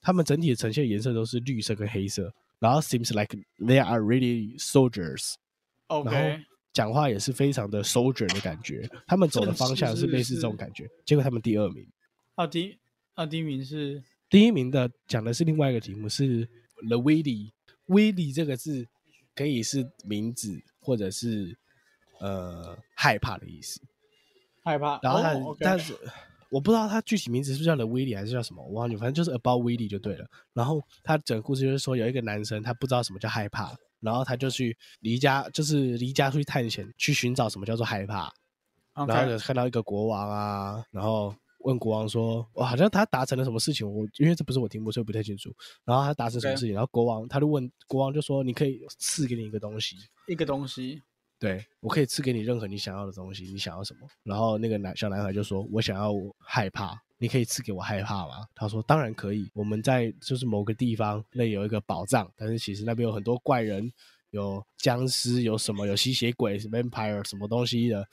[0.01, 5.33] 他们整体的呈现颜色都是绿色跟黑色，然后 seems like they are really soldiers，
[5.87, 11.87] 然 OK，后讲话也是非常的 soldier 的感觉， 他们走的方向是类似这种是感觉，结果他们第二名。
[12.35, 12.77] 啊第一
[13.13, 16.49] 啊第一名是第一名的讲的是另外一个题目，是
[16.87, 17.51] the Willy。
[17.85, 18.87] Willy 这个字
[19.35, 21.55] 可以是名字，或者是
[22.19, 23.79] 呃害怕的意思。
[24.63, 25.93] 害怕，然后他、哦、OK 但是
[26.49, 30.25] 我不知道他具体名字是不是叫 the Willy 还是叫什么，我忘记，反正就是 about Willy 就对了。
[30.53, 38.31] 然后他整个故事就是说，有一个男生他不知道什么叫害怕，然后他就去离家，就是离家出去探险，去寻找什么叫做害怕。
[39.07, 43.91] 然后有看到一个国王啊，然后问国王说：“哇，好像他达成了什么事情？
[43.91, 45.51] 我因为这不是我题目，所以不太清楚。
[45.83, 46.75] 然后他达成什么事情？
[46.75, 49.95] 然后国王他就问国王就说：你可以赐给你一个东西，
[50.27, 51.01] 一个东西，
[51.39, 54.07] 对我可以赐给你任何你想要的东西，你想要什么？
[54.21, 58.45] 然后那个男小男孩就说：我想要害怕，你可以赐给我害怕吗？
[58.53, 59.49] 他说：当然可以。
[59.53, 63.89] 我们在就是某个地方那里有一个宝藏，但是其实那边有很多怪人，
[64.31, 68.05] 有僵尸，有什么有吸血鬼、vampire 什么东西的。”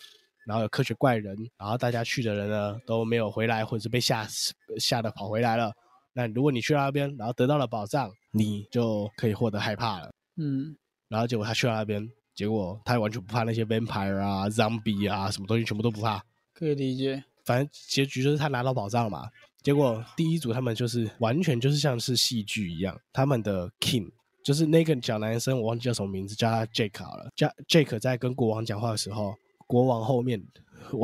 [0.47, 5.73] 然后有科学怪人，然后大家去的人呢都没有回来，或者是被吓死吓得跑回来了。
[6.13, 10.15] 那如果你去到那边，然后得到了宝藏，你就可以获得害怕了。
[10.37, 10.77] 嗯，
[11.09, 16.25] 然后结果他去到那边，结果他完全不怕那些 vampire 啊、zombie 啊，什么东西全部都不怕。
[16.55, 17.25] 可以理解。
[17.51, 19.29] 反正结局就是他拿到宝藏嘛。
[19.61, 24.09] 结果第一组他们就是完全就是像是戏剧一样，他们的 king
[24.45, 27.29] 就是那个小男生，我忘记叫什么名字，叫他 Jake 好了。
[27.35, 29.35] 叫 Jake 在跟国王讲话的时候，
[29.67, 30.41] 国王后面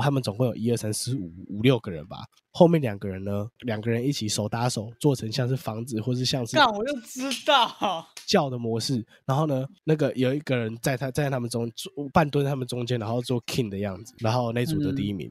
[0.00, 2.16] 他们总共有一二三四五五六个人吧，
[2.52, 11.70] 后面两个人呢，两个人一起手搭手做成像是房子或是像是那，我就知道，叫的模式，然后呢，那个有一个人在他在他们中
[12.10, 15.30] 半蹲他们中间，然后做 king 的样子，然后那组的第一名。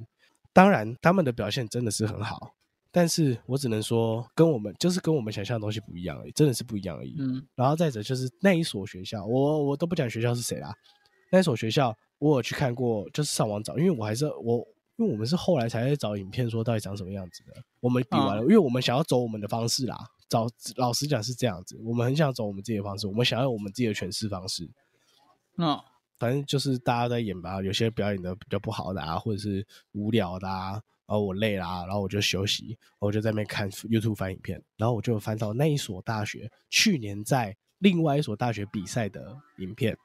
[0.55, 2.55] 当然，他们的表现真的是很好，
[2.89, 7.17] 但是我只能说，跟我们就是跟我们想象的东西不一样而已，真的是不一样而已。
[7.19, 10.73] 嗯然后再者就是那一所学校，我我都不讲学校是谁啦。
[11.29, 14.65] 那一所学校我有去看过，就是上网找，因为我还是我，
[14.95, 17.53] 因为我们是后来才在找影片说到底长什么样子的。
[17.81, 19.97] 我们比完了，因为我们想要走我们的方式啦。
[20.29, 24.69] 找老实讲是这样子，我们很想走我们自己的方式，我们想要我们自己的诠释方式。
[25.55, 25.83] 那
[26.17, 30.71] 反正就是大家在演吧，有些表演的比较不好的啊，或者是无聊的啊，
[31.05, 39.97] 然后我累啦、然后我就休息，我就在那边看 YouTube 翻影片，然后我就翻到那一所大学去年在另外一所大学比赛的影片，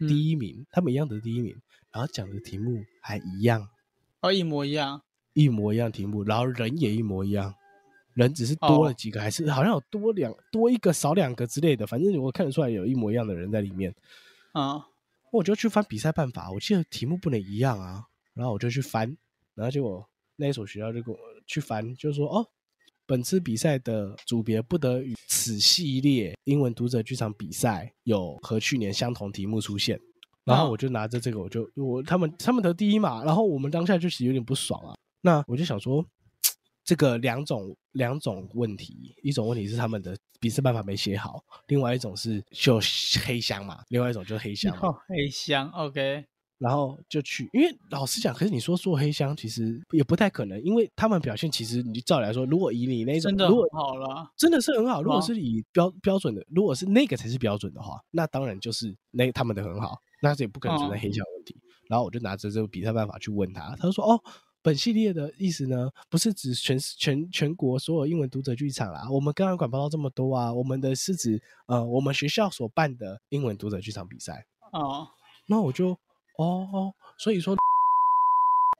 [0.00, 0.08] 嗯。
[0.08, 1.56] 第一名，他们一样得第一名，
[1.92, 3.68] 然后讲的题目还一样，
[4.20, 5.00] 哦一模一样，
[5.32, 7.54] 一模一样题目，然后人也一模一样，
[8.14, 13.94] 人只是多了哦几个，还是好像有多两多一个少两个之类的，反正我看得出来有一模一样的人在里面。
[14.52, 14.84] 啊
[15.32, 19.16] 我就去翻比赛办法，我记得题目不能一样啊，然后我就去翻，
[19.54, 22.46] 然后结果那一所学校就给我去翻，就说哦，
[23.06, 30.00] 本次比赛的组别不得与此系列英文读者剧场比赛有和去年相同题目出现。
[30.44, 34.94] 然后哦我就拿着这个，我就我他们他们得第一嘛，然后我们当下就其实有点不爽啊。
[35.20, 36.02] 那我就想说，
[36.88, 42.80] 这个两种两种问题，一种问题是他们的比赛办法没写好，另外一种是就
[43.26, 44.88] 黑箱嘛，另外一种就是黑箱嘛。
[44.88, 46.24] 哦黑箱，OK，
[46.56, 61.54] 然后就去，因为老实讲，可是你说做黑箱其实也不太可能，因为他们表现其实你照理来说，如果以你那种真的如果很好了，真的是很好，如果是以标标准的，如果是那个才是标准的话，那当然就是那他们的很好，那这也不可能存在哦黑箱问题。
[61.86, 64.22] 然后我就拿着这个比赛办法去问他，他就说：“哦，
[64.68, 75.08] 本系列的意思呢，不是指全全全国所有英文读者剧场啦，我们刚刚管不到这么多啊，我们的是指呃我们学校所办的英文读者剧场比赛。”哦，
[75.46, 75.92] 那我就
[76.36, 77.56] 哦哦，所以说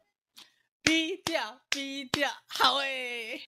[0.84, 3.40] 低调低调，好诶，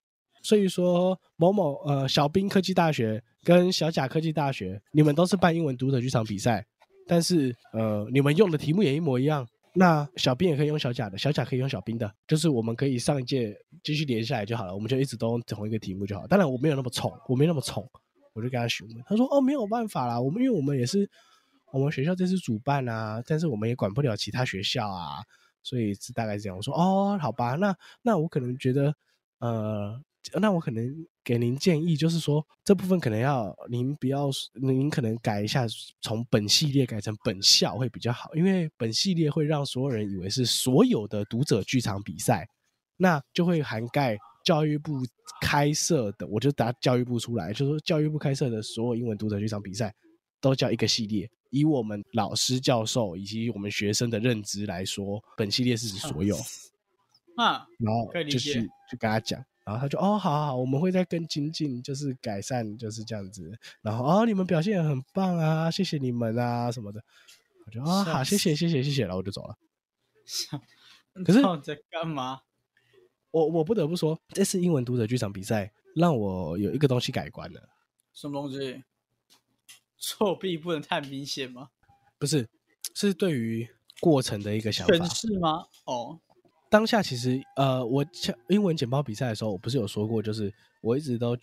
[0.43, 6.65] 所以说某某呃小兵科技大学跟小甲科技大学，你们都是办英文读者剧场比赛，
[7.07, 9.47] 但是呃你们用的题目也一模一样。
[9.73, 16.27] 那小兵也可以用小甲的，小甲可以用小兵的，就是我们可以上一届继续连下来就好了，我们就一直都用同一个题目就好。
[16.27, 17.89] 当然我没有那么宠，我没那么宠，
[18.33, 21.09] 我就跟他询问，他说哦没有办法啦，我们因为我们也是
[21.73, 25.23] 我们学校这次主办啊，但是我们也管不了其他学校啊，
[25.63, 26.57] 所以是大概是这样。
[26.57, 28.95] 我说哦好吧，那那我可能觉得
[29.39, 30.03] 呃，
[30.41, 35.65] 那我可能给您建议，就是说这部分可能要您不要，您可能改一下，
[36.01, 42.49] 从本系列改成本校会比较好，因为本系列会让所有人以为是所有的读者剧场比赛，
[42.97, 45.05] 那就会涵盖教育部
[45.41, 49.95] 开设的，我就打教育部出来，就说教育部开设的所有英文读者剧场比赛
[50.41, 51.31] 都叫一个系列。
[51.51, 56.37] 以我们老师、教授以及我们学生的认知来说，本系列是指所有。
[57.39, 63.57] 啊，然后就去就跟他讲，然后他就哦，好好好，我们会再跟精进，就是改善，就是这样子。
[63.83, 67.01] 然后哦，你们表现也很棒啊，谢谢你们啊什么的。
[67.67, 69.57] 我就啊、笑好，谢谢谢谢谢谢，然后我就走了。
[71.25, 72.41] 可是你在干嘛？
[73.31, 77.69] 我我不得不说，这次英文读者剧场比赛让我有一个东西改观了，
[78.13, 78.83] 什么东西？
[79.97, 81.69] 作弊不能太明显吗？
[82.19, 82.49] 不是，
[82.95, 83.69] 是对于
[84.01, 85.07] 过程的一个想法全。
[85.11, 85.65] 是吗？
[85.85, 86.19] 哦，
[86.71, 91.37] 当下其实呃，我像英文简报比赛的时候，我不是有说过，就是我一直都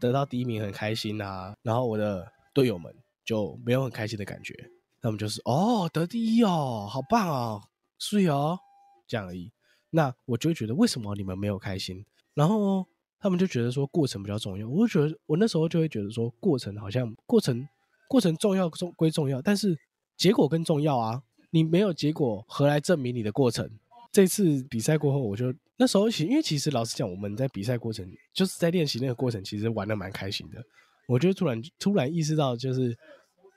[0.00, 2.92] 得到第一名很开心啊，然后我的队友们
[3.26, 4.54] 就没有很开心的感觉，
[5.02, 7.62] 他们就是哦得第一哦，好棒哦，
[7.98, 8.58] 是哦，
[9.06, 9.52] 这样而已。
[9.90, 12.02] 那我就会觉得为什么你们没有开心？
[12.32, 12.86] 然后
[13.20, 17.68] 他们就觉得说过程比较重要，我就觉得我那时候就会觉得说过程好像过程
[18.08, 19.78] 过程重要重归重要，但是
[20.16, 21.22] 结果更重要啊！
[21.50, 23.70] 你没有结果，何来证明你的过程？
[24.14, 30.62] 这次比赛过后，我就那时候其因为其实老实讲，我们在比赛过程就是在练习那个过程，其实玩的蛮开心的。
[31.08, 32.96] 我就突然突然意识到，就是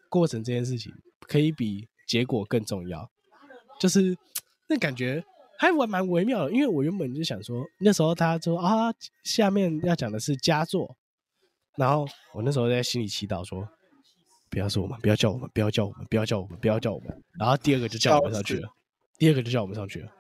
[0.10, 0.92] 过程这件事情
[1.22, 3.08] 可以比结果更重要，
[3.80, 4.18] 就是
[4.68, 5.24] 那感觉
[5.60, 6.52] 还玩蛮微妙的。
[6.52, 8.92] 因为我原本就想说，那时候他说啊，
[9.24, 10.98] 下面要讲的是佳作，
[11.78, 13.70] 然后我那时候在心里祈祷说，
[14.50, 17.24] 不要说我们，不要叫我们，不要叫我们，不要叫我们，不要叫我们。
[17.38, 18.68] 然后第二个就叫我们上去了，
[19.20, 20.12] 第二个就叫我们上去了。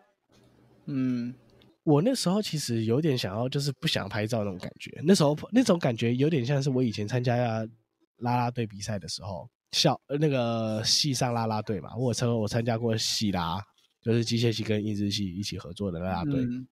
[0.88, 1.33] 嗯，
[1.83, 4.99] 我那时候其实有点想要，就是不想拍照那种感觉。
[5.03, 7.35] 那时候那种感觉有点像是我以前参加
[8.17, 13.61] 啦啦队比赛的时候，校呃那个系上啦啦队嘛，我有参我参加过系啦，
[14.01, 16.43] 就是机械系跟印制系一起合作的啦啦队。
[16.43, 16.67] 嗯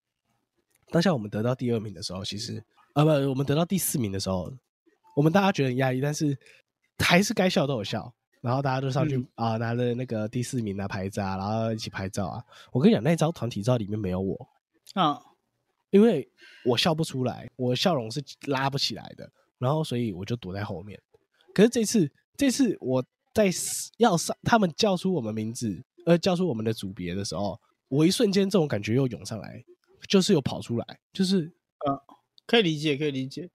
[0.91, 2.63] 当下我们得到第二名的时候，其实
[2.93, 4.53] 啊不，我们得到第四名的时候，
[5.16, 6.38] 我们大家觉得很压抑，但是
[6.99, 8.13] 还是该笑都有笑。
[8.46, 12.43] 然后大家都上去嗯啊、拿着那个第四名的牌子啊，然后一起拍照啊。
[12.72, 14.48] 我跟你讲，那张团体照里面没有我，
[14.93, 15.20] 啊，
[15.89, 16.30] 因为
[16.64, 19.28] 我笑不出来，我笑容是拉不起来的，
[19.58, 21.02] 然后所以我就躲在后面。
[21.56, 23.50] 可是这次，这次我在
[23.98, 29.66] 要上他们叫出我们名字，呃，叫出我们的组别的时候，我一瞬间这种感觉又涌上来，
[30.08, 32.00] 就是又跑出来，就是呃，
[32.46, 33.50] 可以理解，可以理解，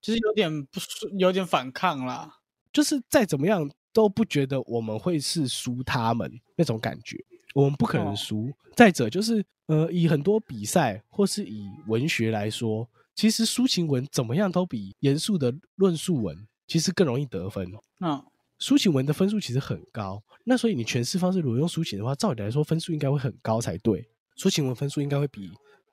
[0.00, 2.36] 就是有点不舒，有点反抗啦。
[2.70, 3.68] 就是再怎么样
[3.98, 7.16] 都不觉得我们会是输他们那种感觉，
[7.52, 8.48] 我们不可能输。
[8.76, 17.66] 再者就是，呃，以很多比赛或是以文学来说，其实抒情文怎么样都比严肃的论述文其实更容易得分。
[17.98, 18.24] 嗯，
[18.60, 24.08] 抒情文的分数其实很高，那所以你诠释方式如果用抒情的话，照理来说分数应该会很高才对。
[24.36, 25.50] 抒情文分数应该会比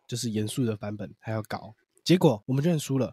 [0.08, 1.74] 就是严肃的版本还要高。
[2.04, 3.12] 结果我们就认输了，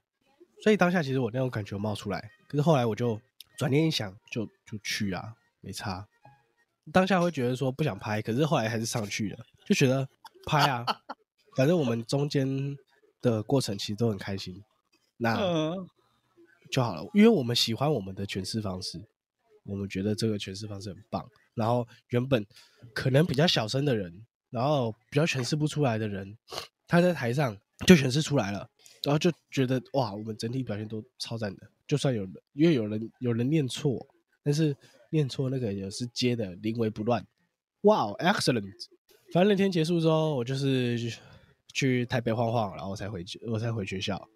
[0.62, 3.18] 所以当下其实我那种感觉冒出来，可是后来我就。
[3.62, 6.08] 转念一想，就就去啊，没差。
[6.92, 10.08] 当下会觉得说不想拍，可是后来还是上去了，就觉得
[10.44, 10.84] 拍啊，
[11.56, 12.76] 反正我们中间
[13.20, 14.60] 的过程其实都很开心，
[15.16, 15.76] 那
[16.72, 17.08] 就好了。
[17.14, 19.00] 因为我们喜欢我们的诠释方式，
[19.62, 21.24] 我们觉得这个诠释方式很棒。
[21.54, 22.44] 然后原本
[22.92, 26.36] 可能比较小声的人，然后比较诠释不出来的人，
[26.88, 27.56] 他在台上
[27.86, 28.68] 就诠释出来了，
[29.04, 31.70] 然后就觉得哇，我们整体表现都超赞的。
[31.92, 34.08] 就算有人，因为有人有人念错，
[34.42, 34.74] 但是
[35.10, 37.22] 念错那个也是接的临危不乱。
[37.82, 38.64] 哇，excellent！
[39.30, 40.98] 反正那天结束之后，我就是
[41.74, 44.26] 去台北晃晃，然后我才回去，我才回学校。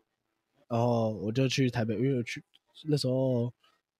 [0.68, 2.44] 然后我就去台北，因为去
[2.84, 3.50] 那时候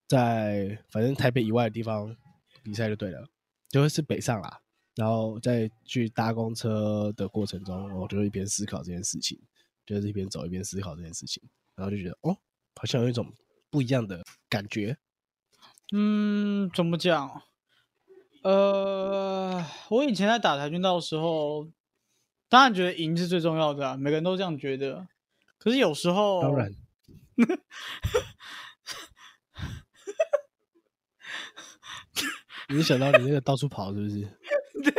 [0.07, 2.14] 在反正台北以外的地方
[2.62, 3.26] 比赛就对了，
[3.70, 4.61] 就会是北上啦。
[4.96, 9.40] 然后在去搭公车的过程中，我就一边思考这件事情，
[9.86, 11.42] 就是一边走一边思考这件事情，
[11.74, 12.36] 然后就觉得哦，
[12.74, 13.26] 好像有一种。
[13.76, 14.96] 不一样的感觉，
[15.92, 17.42] 嗯，怎么讲？
[18.42, 21.68] 呃，我以前在打跆拳道的时候，
[22.48, 25.06] 当然觉得赢是最重要的，啊每个人都这样觉得。
[25.58, 26.72] 可是有时候，当然，
[32.70, 34.26] 你想到你那个到处跑是不是？
[34.82, 34.92] 对，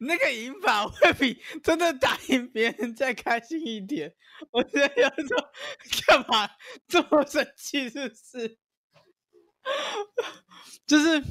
[0.00, 4.14] 那个赢法会比真的打赢别人再开心一点。
[4.50, 5.47] 我觉得有时候
[6.22, 6.50] 干嘛
[6.86, 7.88] 这么生气？
[7.88, 8.58] 是不是？
[10.86, 11.22] 就是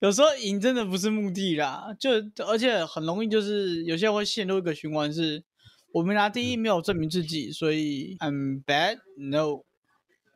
[0.00, 2.10] 有时候赢真的不是目的啦，就
[2.46, 5.42] 而且很容易就是有些人会陷入一个循环，是
[5.92, 9.64] 我们拿第一没有证明自己，所以 I'm bad no，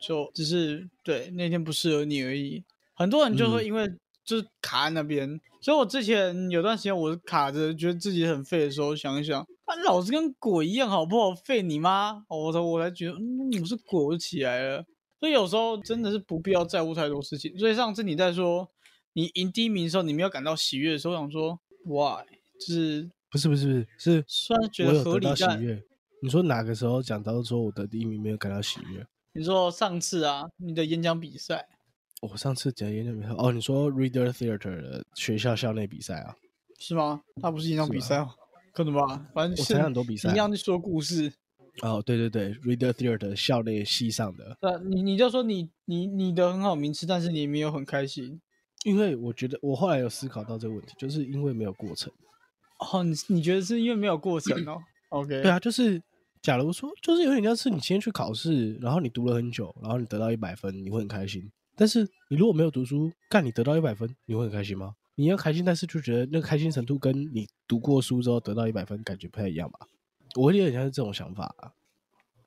[0.01, 2.65] 就只是对那天不适合你而已。
[2.95, 3.95] 很多人就会因为。
[4.25, 11.35] 就是卡在那边，所以我之前有段时间我是卡着，觉得自己很废的时候，想一想，啊，老子跟鬼一样，好不好？
[11.35, 12.25] 废你妈！
[12.29, 14.83] 我才我才觉得，嗯，我是鬼，我就起来了。
[15.21, 17.57] 所以有时候真的是不必要在乎太多事情。
[17.59, 18.67] 所以上次你在说
[19.13, 22.25] 你赢第一名的时候，你没有感到喜悦的时候，我想说，why？
[22.59, 25.61] 就是不是不是不是是，虽然觉得合理，但
[26.23, 29.07] 你说哪个时候讲到说我的第一名没有感到喜悦？
[29.35, 31.69] 你说上次啊，你的演讲比赛。
[32.23, 36.35] 我上次讲演讲比赛哦，你说 Reader Theater 的学校校内比赛啊？
[36.79, 37.21] 是吗？
[37.37, 38.31] 那不是演讲比赛哦，
[38.73, 39.27] 可能吧。
[39.35, 41.33] 反正我参加很多比赛，一样去说故事。
[41.83, 44.57] 哦，对对对，Reader Theater 校内系上的。
[44.61, 48.41] 对，你你就说你你你的很好名次，但是你没有很开心。
[48.85, 52.13] 因为我觉得我后来有思考到这个问题，就是因为没有过程。
[52.81, 54.79] 哦，你你觉得是因为没有过程哦？
[55.11, 55.43] OK。
[55.43, 56.03] 对啊，就是
[56.43, 61.51] 假如说，就是有点像是你今天去考试，然后你读了很久，然后你得到一百分，你会很开心。
[61.77, 64.95] 但是你如果没有读书，干你得到一百分，你会很开心吗？
[65.19, 69.81] 你要开心，但是就觉得那个开心程度跟你读过书之后得到一百分感觉不太一样吧？
[70.37, 71.73] 我有点像是这种想法啊。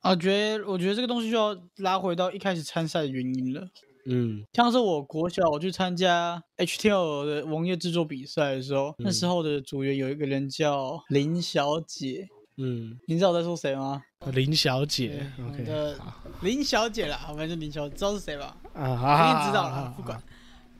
[0.00, 3.68] 啊，觉得我觉得这个东西就要拉回到一开始参赛的原因了。
[4.06, 12.26] 嗯，像是我国小我去参加 HTL 的网页制作比赛的时候，那时候的组员有一个人叫林小姐。
[12.56, 14.02] 嗯，你知道我在说谁吗？
[14.32, 15.94] 林小姐，OK，
[16.40, 18.56] 林小姐啦，反正林小姐知道是谁吧？
[18.72, 20.22] 啊，一定知道了，不管。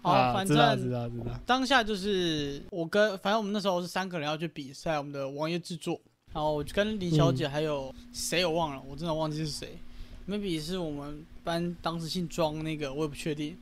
[0.03, 1.39] 好，反正知道知道知道。
[1.47, 6.01] 当下就是我跟，反正我们那时候是三个人要去比赛我们的网页制作，
[6.35, 9.79] 然后我就跟林小姐还有谁我忘了，我真的忘记是谁
[10.29, 13.57] ，maybe 是我们班当时姓庄那个，我也不确定。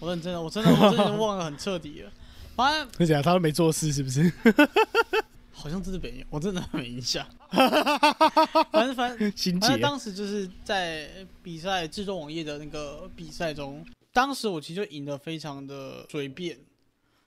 [0.00, 2.10] 我认真的，我真的我真的忘得很彻底了。
[2.56, 4.30] 反正而且他都没做事，是不是？
[5.52, 7.24] 好像这是北我真的没印象。
[7.48, 11.08] 反 正反正，反正当时就是在
[11.42, 13.82] 比赛制作网页的那个比赛中，
[14.14, 16.56] 当时我其实就赢得非常的随便。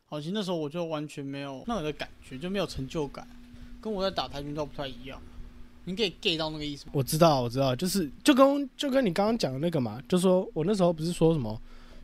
[0.07, 3.27] 好，其实那时候我就完全没有那样的感觉，就没有成就感，
[3.79, 5.21] 跟我在打跆拳道不太一样。
[5.83, 6.93] 你可以 get 到那个意思吗？
[6.95, 11.61] 我知道，我知道，就是就跟就跟你刚刚讲的那个嘛，就说我那时候不是说什么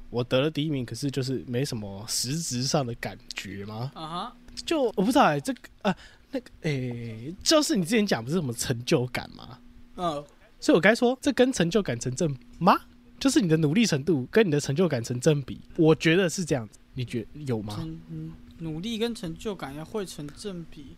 [0.09, 3.91] 我得了第一名，可是就是没什么实质上的感觉吗？
[3.95, 5.95] 啊哈，就我不知道哎，这个啊。
[6.36, 9.59] 那个诶，就是你之前讲不是什么成就感吗？
[9.97, 10.13] 嗯，
[10.59, 12.75] 所以我该说这跟成就感成正吗？
[13.24, 16.78] 就是你的努力程度跟你的成就感成正比，我觉得是这样子。
[16.93, 17.80] 你觉有吗？
[18.09, 20.97] 嗯，努力跟成就感要会成正比。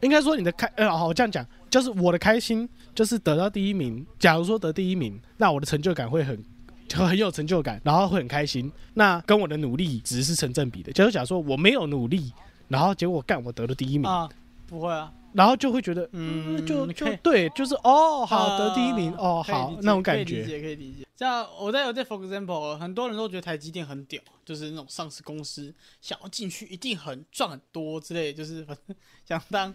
[0.00, 4.06] 应该说你的开呃，好，我这样讲，就是我的开心就是得到第一名。
[4.18, 6.42] 假如说得第一名，那我的成就感会很
[6.88, 8.72] 就 很有成就感，然后会很开心。
[8.94, 10.90] 那跟我的努力值是成正比的。
[10.90, 12.32] 假如假如说我没有努力，
[12.68, 14.26] 然后结果干我得了第一名，啊，
[14.66, 20.46] 不会啊，然后就会觉得嗯嗯，就就对，就是哦，好得第一名啊哦，好那种感觉可以理觉。
[20.46, 21.06] 解可以理解。
[21.16, 29.72] 像我在我在 for example，很多人都觉得台积电很屌，就是那种上市公司想要进去一定很赚很多之类，就是反正 想当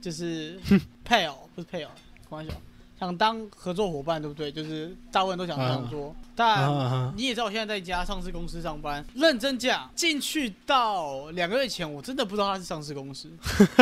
[0.00, 0.58] 就是
[1.04, 1.90] 配偶不是配偶，
[2.28, 2.52] 开玩笑，
[2.98, 4.50] 想当合作伙伴，对不对？
[4.50, 6.64] 就是大部分都想这样做，但。
[6.64, 9.04] 啊你也知道，我现在在一家上市公司上班。
[9.14, 13.30] 认真讲，进去到两个月前，我真的不知道它是上市公司，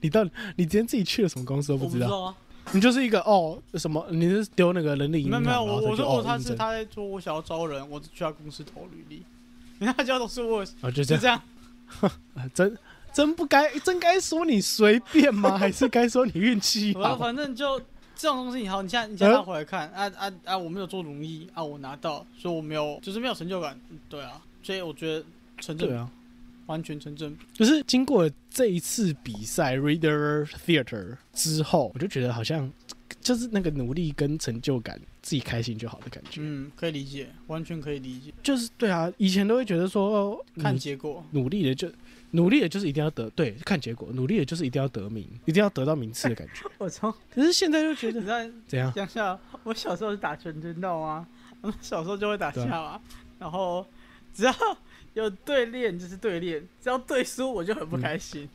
[0.00, 2.06] 你到底你今天自己去了什么公司都不知道？
[2.06, 2.36] 知道啊。
[2.72, 4.06] 你就是一个哦什么？
[4.10, 9.22] 你是丢那个人力银行，没有没有，我我说哦，他是他在说我想要招人，我去他公司投履历。
[9.78, 11.40] 你 看他叫都是我，哦就这样
[12.54, 12.76] 真
[13.12, 15.56] 真不该真该说你随便吗？
[15.58, 17.16] 还是该说你运气我好？
[17.16, 17.76] 反正就
[18.14, 23.76] 这种东西你，好，你现在你现在回来看，啊啊啊，我没有做容易啊，我拿到，所以我没有，就是没有成就感。
[23.90, 25.24] 嗯对啊，所以我觉得
[25.58, 26.08] 成就对啊，
[26.70, 27.44] 完全成正比。
[27.52, 32.72] 就是经过这一次比赛 Reader Theater 之后，我就觉得好像
[33.20, 36.40] 就是那个努力跟成就感，自己开心就好的感觉。
[36.42, 38.32] 嗯，可以理解，完全可以理解。
[38.42, 41.90] 就是对啊，以前都会觉得说哦看结果，努力的就
[42.30, 46.64] 努力的就是一定要得对，看结果，努力的就是一定要得名，一定要得到名次的感觉。
[46.78, 48.92] 我操可是现在就觉得你知道怎样？
[48.94, 51.26] 想想，我小时候是打拳，你知道啊？
[51.60, 53.00] 我们小时候就会打架啊，
[53.38, 53.84] 然后
[54.32, 54.54] 只要
[55.14, 58.48] 有对练就是对练，只要对输我就很不开心，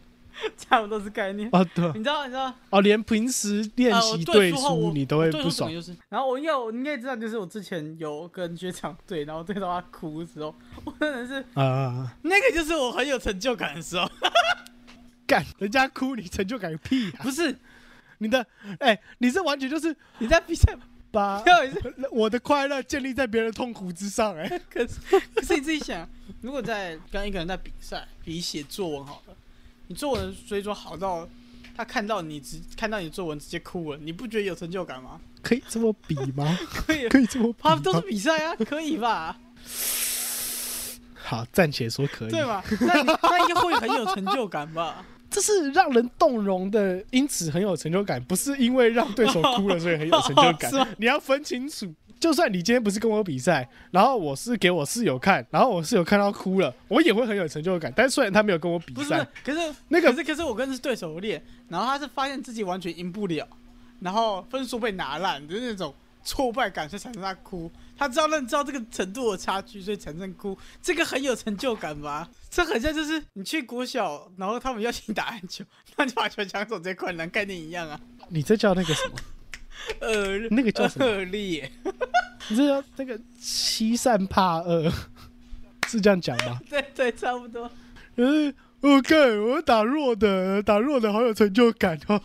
[0.58, 1.50] 差不多是概念。
[1.52, 5.72] 哦，对你知道，你知道，哦，连平时练习对输你都会不爽。
[5.72, 12.18] 就是，然后我应该我应该知道，就是我之前有跟学长对，然后对到他哭的时候，我真的是啊啊啊！
[12.24, 14.10] 那个就是我很有成就感的时候，
[15.28, 17.24] 干，人家哭，你成就感个屁啊！
[17.24, 17.58] 不是
[18.20, 18.46] 你的，
[18.80, 20.74] 哎、你这完全就是你在比赛，
[22.12, 24.94] 我的快乐建立在别人痛苦之上、哎，可 是
[25.34, 26.08] 可是你自己想，
[26.42, 29.36] 如果在跟一个人在比赛，比写作文好了，
[29.88, 31.28] 你作文水准好到
[31.76, 35.20] 他看到你直看到你作文直接哭了，你不觉得有成就感吗？
[35.42, 36.58] 可以这么比吗？
[36.70, 37.60] 可以，可以这么比？
[37.62, 39.38] 他们都是比赛啊，可以吧？
[41.14, 42.30] 好，暂且说可以。
[42.32, 42.64] 对吧？
[42.82, 45.06] 那你那应该会很有成就感吧？
[45.36, 50.72] 这是让人动容的，因此很有成就感，不是因为让对手哭了所以很有成就感。
[50.98, 51.94] 你要分清楚。
[52.18, 57.92] 就算你今天不是跟我比赛，然后我是给我室友看，然后我室友看到哭了，我也会很有成就感。
[57.94, 59.60] 但虽然他没有跟我比不是，赛，可是
[59.90, 63.46] 那个可是可是我跟是对手练，然后他是发现自己完全赢不了，
[64.00, 67.70] 然后分数被拿烂，就是那种挫败感，所以产生他哭。
[67.98, 72.30] 他知道你知道这个程度的差距，所以产生哭，这个很有成就感吧？
[72.50, 75.64] 这很像就是你去国小，然后他们邀请你打篮球，
[75.98, 78.00] 那你把球抢走，这困难概念一样啊。
[78.30, 79.16] 你这叫那个什么？
[80.00, 81.70] 呃， 那个叫什么恶劣，
[82.50, 84.92] 你这叫那个欺善怕恶，
[85.88, 86.60] 是这样讲吗？
[86.70, 87.70] 对对，差不多。
[88.16, 92.22] 嗯，我看我打弱的，打弱的好有成就感哦。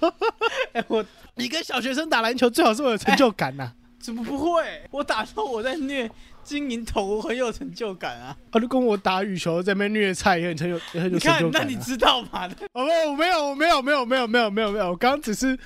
[0.72, 1.04] 哎、我
[1.34, 4.62] 你跟小学生打篮球最好是我有成就感呐、怎么不会？
[4.90, 6.10] 我打球我在虐
[6.42, 8.36] 金银头，我很有成就感啊！
[8.50, 12.48] 啊，就跟我打羽球在那边虐菜也很成就，也很有成就感、那你知道吗？
[12.72, 15.56] 哦，我没有，没有，没有，没有，没有，没有，没有，我刚刚只是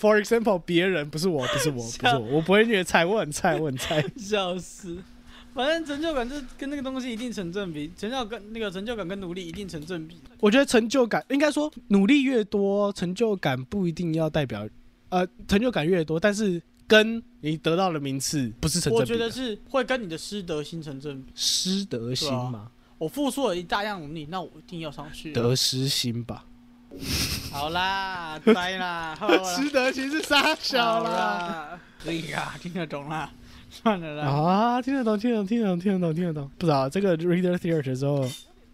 [0.00, 4.02] for example 别人，不是我，不是我，不是我，我不会虐菜，我很菜，我很菜。
[4.16, 4.96] 笑死！
[5.54, 10.16] 反正成就感就跟那个东西一定成正比，成就跟那个成就感跟努力一定成正比。
[10.40, 14.66] 我觉得成就感应该说努力越多，成就感不一定要代表。
[15.10, 16.60] 呃，成就感越多，但是
[16.92, 19.12] 跟你得到的名次不是成正比。
[19.12, 21.32] 我觉得是会跟你的师德心成正比。
[21.34, 25.32] 师德心嘛，我付出了一大量努力，那我一定要上去。
[25.32, 26.44] 得失心吧。
[27.50, 31.80] 好啦，呆啦，好啦 失德心是傻小啦。
[32.04, 33.32] 可以啊，听得懂啦，
[33.70, 34.28] 算了啦。
[34.28, 36.50] 啊，听得懂，听得懂，听得懂，听得懂，听得懂。
[36.58, 38.30] 不知道这个 reader theater 之后，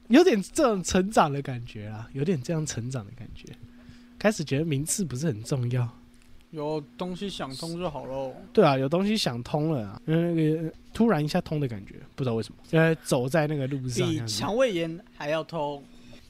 [0.08, 3.46] 有点这种成长的感觉啦，有点这样成长的感觉。
[4.18, 5.88] 开始觉得名次不是很重要。
[6.50, 8.34] 有东西想通就好喽。
[8.52, 12.58] 对啊，有东西想通了啊，因为那个突然一下通的感觉，不知道为什么。
[12.70, 15.82] 因为走在那个路上比，肠胃炎还要通。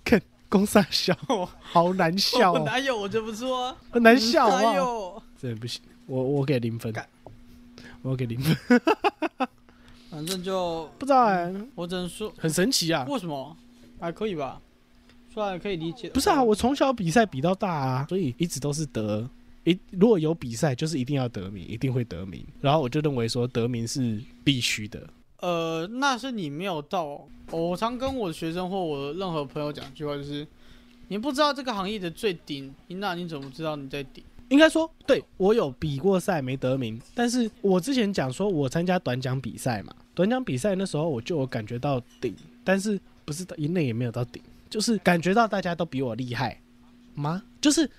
[0.05, 1.15] 看公傻笑，
[1.61, 4.75] 好难笑、我哦，哪有我就不说啊，很难笑哪啊！
[4.77, 5.23] 有？
[5.41, 6.93] 真的不行，我我给零分，
[8.03, 8.81] 我给零分，
[10.11, 13.05] 反正就不知道哎、我只能说，很神奇啊！
[13.09, 13.55] 为什么
[14.01, 14.61] 还可以吧？
[15.33, 16.09] 算了，可以理解。
[16.09, 19.29] 不是啊，我从小比赛比到大啊，所以一直都是得，
[19.69, 22.45] 一如果有比赛，就是一定要得名，一定会得名。
[22.61, 25.07] 然后我就认为说得名是必须的。
[25.41, 27.27] 呃，那是你没有到。
[27.51, 30.47] 我常跟我的学生或我任何朋友讲一句话，就是
[31.09, 34.25] 你不知道这个行业的最顶，那你怎么知道你在顶？
[34.49, 46.59] 应该说，对我有比过赛没得名，但是我之前讲说我参加短讲比赛嘛，短讲比赛那时候我就有感觉到顶，但是不是一内也没有到顶，就是感觉到大家都比我厉害
[47.15, 47.43] 吗？
[47.61, 47.91] 就是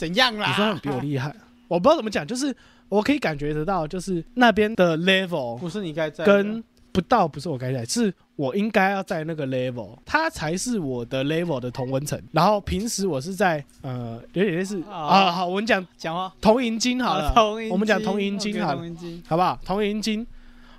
[0.00, 0.48] 怎样啦？
[0.48, 1.34] 你说他们比我厉害，
[1.68, 2.56] 我不知道怎么讲，就是
[2.88, 12.18] 我可以感觉得到，就是那边的 level 不是你该在跟不到不是我该在，是我应该要在那个 level，它才是我的 level 的同温层。
[12.32, 19.60] 然后平时我是在呃有点类似啊啊，好，我们讲讲话铜银金好了，啊同银我们讲金铜银金好了同银金好不好？
[19.62, 20.26] 铜银金，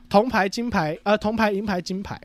[0.09, 2.19] 铜牌金牌，呃，铜牌银牌金牌。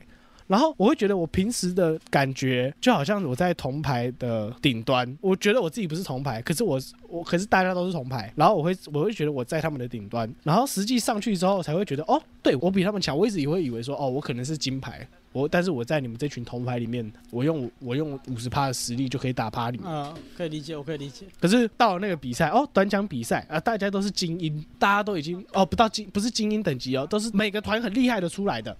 [0.47, 19.87] 然后我会觉得我平时的感觉就好像我在铜牌的顶端，我觉得我自己不是铜牌，可是我我可是大家都是铜牌，然后我会我会觉得我在他们的顶端，然后实际上去之后才会觉得哦，对我比他们强，我一直也会以为说哦，我可能是金牌，我但是我在你们这群铜牌里面，我用我用五十趴的实力就可以打趴你们。
[19.91, 21.27] 嗯，可以理解，我可以理解。
[21.41, 28.77] 可是到了那个比赛哦，短讲比赛啊，大家都是精英，大家都已经哦不到精不是精英等级哦，都是每个团很厉害的出来的，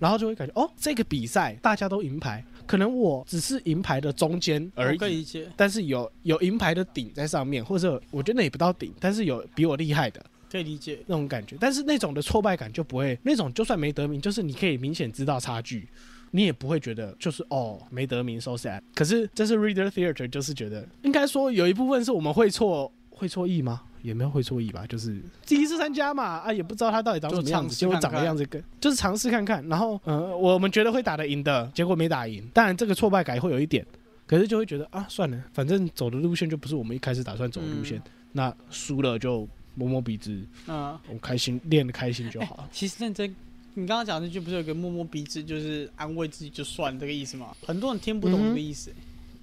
[0.00, 10.98] 然后就会感觉哦，这个比赛大家都银牌，可能我只是银牌的中间而已可以已，理解，但是有有银牌的顶在上面，或者我觉得那也不到顶，但是有比我厉害的可以理解。
[11.06, 15.86] 那种感觉，但是那种的挫败感就不会，那种就算没得名，就是你可以明显知道差距。
[16.32, 23.82] 你也不会觉得就是哦没得名 so sad，可是这是 reader theater，就是觉得应该说有一部分是我们会错会错意吗？
[24.02, 33.84] 也没有会错意吧，就是第一次参加嘛，啊也不知道他到底长什么样子，结果长的样子跟就是尝试看看，然后呃我们觉得会打得赢的，结果没打赢，当然这个挫败感会有一点，
[34.26, 38.00] 可是就会觉得啊算了，反正走的路线就不是我们一开始打算走的路线，
[38.32, 42.68] 那输了就摸摸鼻子，嗯，我开心练的开心就好了。
[42.72, 43.28] 其实认真，
[43.74, 47.54] 你刚刚讲的那句不是有个摸摸鼻子，就是安慰自己就算这个意思吗？
[47.64, 48.90] 很多人听不懂这个意思、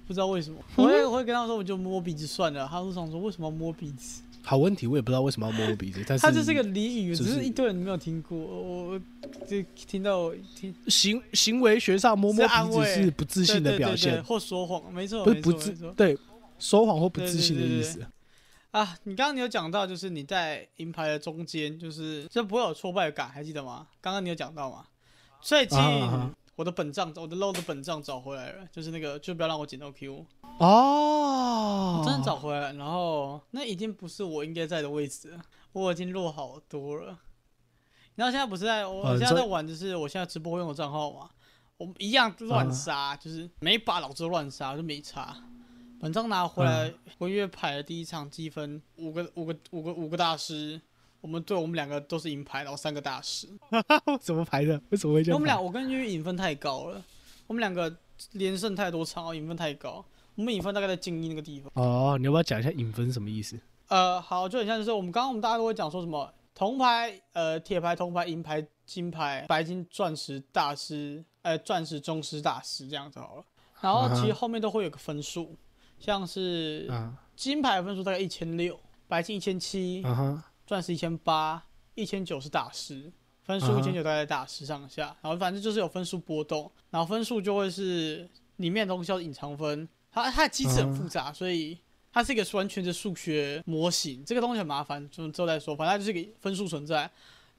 [0.06, 0.58] 不知道为什么。
[0.76, 2.68] 我会我会跟他说，我就摸摸鼻子算了。
[2.70, 4.22] 他就想说，为什么要摸鼻子？
[4.48, 8.38] 好问题，我也不知道为什么要摸摸鼻子，但是他这是个俚语，就是只是一堆人没有听过。
[8.38, 9.00] 我我
[9.46, 16.16] 就听到听行行为学上摸摸鼻子是不自信的表现，或说谎，没错，不是不自对
[16.58, 18.06] 说谎或不自信的意思。
[18.70, 18.96] 啊！
[19.04, 23.86] 你刚刚你有讲到，就是你在银牌的中间，就是这不会有挫败感，还记得吗？
[24.00, 24.84] 刚刚你有讲到吗？
[25.42, 25.78] 最近
[26.56, 30.26] 我的本账，我的 low 的本账找回来了，就是那个就不要让我捡到 Q，
[30.58, 31.47] 哦
[32.28, 32.72] 找回来。
[32.74, 35.40] 然后那已经不是我应该在的位置了，
[35.72, 37.18] 我已经落好多了。
[38.14, 41.30] 然后现在不是在我现在在玩，就是我现在直播用的账号嘛，
[41.76, 45.36] 我们一样乱杀，就是每一把老子都乱杀，就没差。
[46.00, 50.80] 本章拿回来，婚约牌的第一场积分五个五个五个五个大师，
[51.20, 53.48] 我们对我们两个都是银牌，然后三个大师。
[54.20, 54.80] 怎么排的？
[54.90, 55.32] 为什么会这样排？
[55.32, 57.04] 因为我们俩我跟因为影分太高了，
[57.48, 57.96] 我们两个
[58.32, 60.04] 连胜太多场，影分太高，
[60.38, 61.68] 我们影分大概在精英那个地方。
[61.74, 63.58] 哦，你要不要讲一下影分是什么意思？
[63.88, 73.44] 呃，好，就很像就是我们刚刚我们大家都会讲说什么铜牌、呃铁牌、铜牌、银牌、金牌、白金、钻石大师，呃钻石宗师大师这样子好了。
[73.80, 75.56] 然后其实后面都会有个分数，
[75.98, 78.78] 像是啊金牌的分数大概一千六，
[79.08, 80.04] 白金一千七，
[80.68, 81.60] 钻石一千八，
[81.96, 83.12] 一千九是大师，
[83.42, 88.28] 分数一千九大概在大师上下，然后反正就是有分数波动，然后分数就会是
[88.58, 89.88] 里面的东西叫隐藏分，
[90.22, 91.78] 它它的机制很复杂，所以
[92.12, 97.10] 它是一个完全的数学模型，这个东西很麻烦，就之后再说，反正它就是一个分数存在。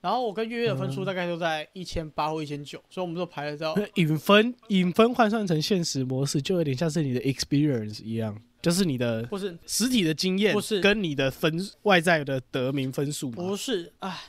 [0.02, 3.76] 然后我跟月月的分数大概都在一千八或一千九，所以我们都排得到。
[3.96, 13.58] 影分影分换算成现实模式，就有点像是你的 experience 一样，就是你的不是实体的经验，不是跟你的分外在的得名分数不。
[13.58, 14.22] 是，哎，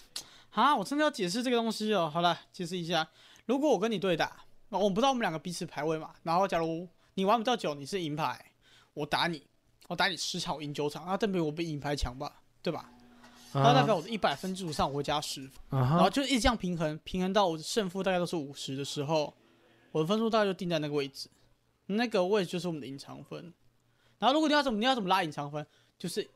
[0.51, 2.11] 啊，我真的要解释这个东西哦。
[2.13, 3.09] 好了，解释一下。
[3.47, 4.39] 如果我跟你对打，
[4.71, 6.11] 那我不知道我们两个彼此排位嘛。
[6.25, 6.89] 然后假如
[7.21, 8.43] 你玩不到九，你是银牌，
[8.95, 9.47] 我打你，
[9.89, 12.91] 我打你十场，我赢九场，那代表我比银牌强吧，对吧？
[13.53, 19.35] 那代表我的一百分基础上我会加十然后哈就一直这样平衡，平衡到我的胜负大概都是五十的时候，
[19.93, 21.29] 我的分数大概就定在那个位置，
[21.85, 23.53] 那个位置就是我们的隐藏分。
[24.19, 25.67] 然后如果你要怎么你要怎么拉隐藏分，
[25.99, 26.27] 就是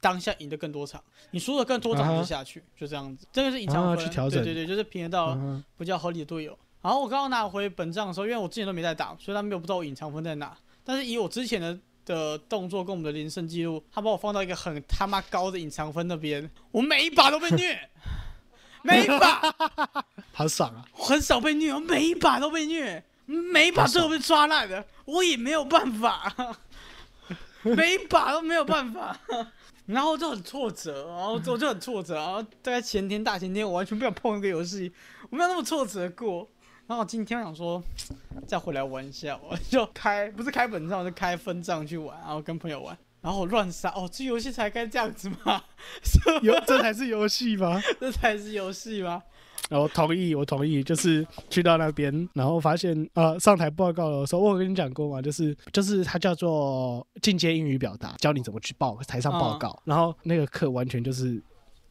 [0.00, 3.26] 当下赢得更多场，你输的更多场就下去，就这样子。
[3.30, 5.38] 这个是隐藏分，啊去调整对对对，就是平衡到
[5.76, 6.58] 比较合理的队友。
[6.82, 10.56] 然后我刚刚拿回本账的时候，因为我之前都没在打，所以他没有不知道我隐藏分在哪。
[10.84, 17.88] 但是以我之前的的动作跟我们的连胜记录，他把我放到一个很他妈高的隐藏分那边，我每一把都被虐，
[18.82, 19.40] 每一把
[20.32, 20.84] 好爽啊！
[20.92, 26.34] 很少被虐，我每一把都被虐，每一把都被抓烂的，我也没有办法，
[27.62, 29.16] 每一把都没有办法。
[29.86, 34.90] 然后就很挫折，然后我就很挫折，然后大概前天、大前天，我完全不想碰这个游戏，
[35.28, 36.48] 我没有那么挫折过。
[36.92, 37.82] 然后今天我想说，
[38.46, 43.88] 再回来玩一下，我就开不是开本账，我就开分账去玩，然后跟朋友玩，然后我乱杀。
[43.96, 45.64] 哦，这游戏才该这样子吗？
[46.42, 47.80] 游 这才是游戏吗？
[47.98, 49.22] 这才是游戏吗？
[49.70, 61.42] 然后同意，我同意，就是去到那边，然后发现呃，上台报告的时候，我有跟你讲过嘛，就是就是它叫做进阶英语表达，教你怎么去报台上报告，然后那个课完全就是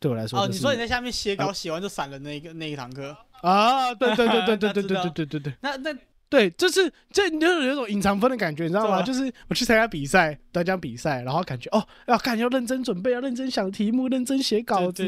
[0.02, 3.94] 对我来说，哦，你说你在下面写稿写完就散了那个那一堂课啊？
[3.96, 5.96] 对对对对对对对对对对对， 那那。
[6.32, 9.02] 对，就是这你就是有种隐藏分的感觉，你知道吗？
[9.04, 15.06] 就是我去参加比赛，得奖比赛，然后感觉哦，要看要认真准备，要认真想题目，认真写稿子，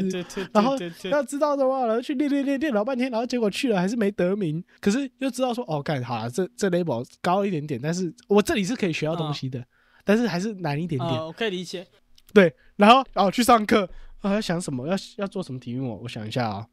[0.52, 4.62] 然后要知道的话，然后去练练练练老半天，然后结果去了还是没得名。
[4.80, 9.64] 可是又知道说哦，干好了，这这 level 高一点点，但是我这里是可以学到东西的，
[10.04, 11.10] 但是还是难一点点。
[11.10, 11.86] 我可以理解。
[12.34, 13.88] 对，然后哦去上课，
[14.28, 16.00] 啊要想什么，要要做什么题目？
[16.02, 16.66] 我想一下啊，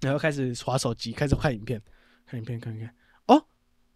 [0.00, 1.80] 然后开始划手机，开始看影片，
[2.26, 2.94] 看影片，看看。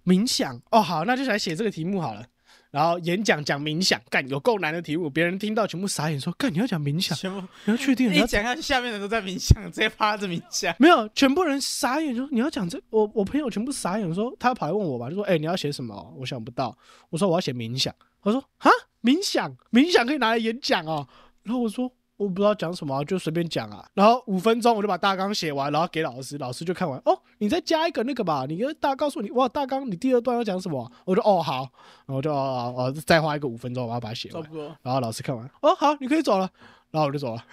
[0.06, 2.24] 冥想哦，好，那就来写这个题目好了。
[2.70, 7.18] 然后演讲讲冥想，干有够难的题目，别人听到全部傻眼，说干你要讲冥想，
[7.64, 10.72] 你要确定你要讲下去，下面的都在冥想，直接趴着冥想。
[10.78, 16.14] 没有，全部人傻眼，说你要讲这，我我朋友全部傻眼，说他跑来问我吧，就说哎你要写什么？
[16.16, 16.78] 我想不到，
[17.10, 17.92] 我说我要写冥想，
[18.22, 18.70] 他说啊
[19.02, 21.08] 冥想，冥想可以拿来演讲哦。
[21.42, 21.92] 然后我说。
[22.16, 23.86] 我不知道讲什么，就随便讲啊。
[23.94, 27.00] 然后五分钟我就把大纲写完，然后给老师，老师就看完。
[27.04, 30.90] 哦，你再加一个那个吧，你大告诉你，哇，大纲你第二段要讲什么？
[31.04, 31.68] 我就哦好，
[32.06, 34.42] 然后就哦哦再花一个五分钟，我要把它写完。
[34.42, 34.76] 差不多。
[34.82, 36.50] 然后老师看完，哦好，你可以走了。
[36.92, 37.44] 然后我就走了。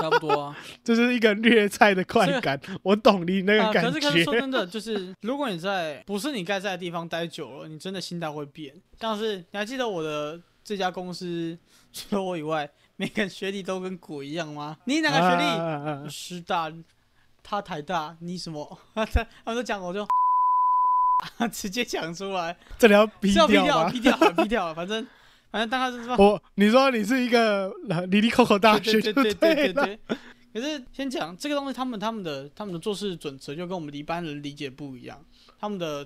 [0.00, 3.90] 差不多啊， 这是一个虐菜的快感， 我懂你那个感觉。
[3.90, 8.74] 可是可是说真的，就是如果你在不是你该在的地方待久了，你真的心态会变。
[8.98, 11.58] 像是你还记得我的这家公司，
[11.92, 12.70] 除了我以外。
[12.96, 14.76] 每个学历都跟鬼一样吗？
[14.84, 16.10] 你哪个学历？
[16.10, 16.72] 师大，
[17.42, 18.78] 他台大，你什么？
[18.94, 20.06] 他他们都讲，我就
[21.52, 22.56] 直接讲出来。
[22.78, 23.90] 这里要逼掉吗？
[23.90, 25.06] 逼掉，逼掉，反正
[25.50, 26.16] 反正大概是什么？
[26.16, 27.70] 我你说你是一个
[28.08, 29.98] 离离口口大学，对对对对对。
[30.54, 35.22] 可是先讲这个东西，他们他们的他们的做事准则就跟我们一般人理解不一样，
[35.60, 36.02] 他们的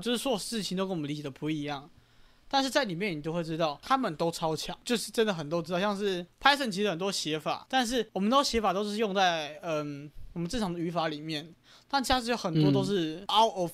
[0.00, 1.90] 就是做事情都跟我们理解的不一样。
[2.54, 11.52] 但是在里面你就会知道，他们都超强，就是真的很多知道，像是 Python 其实很多写法，但是我们都写法都是用在嗯我们正常的语法里面，
[11.88, 13.72] 但其实有很多都是 out of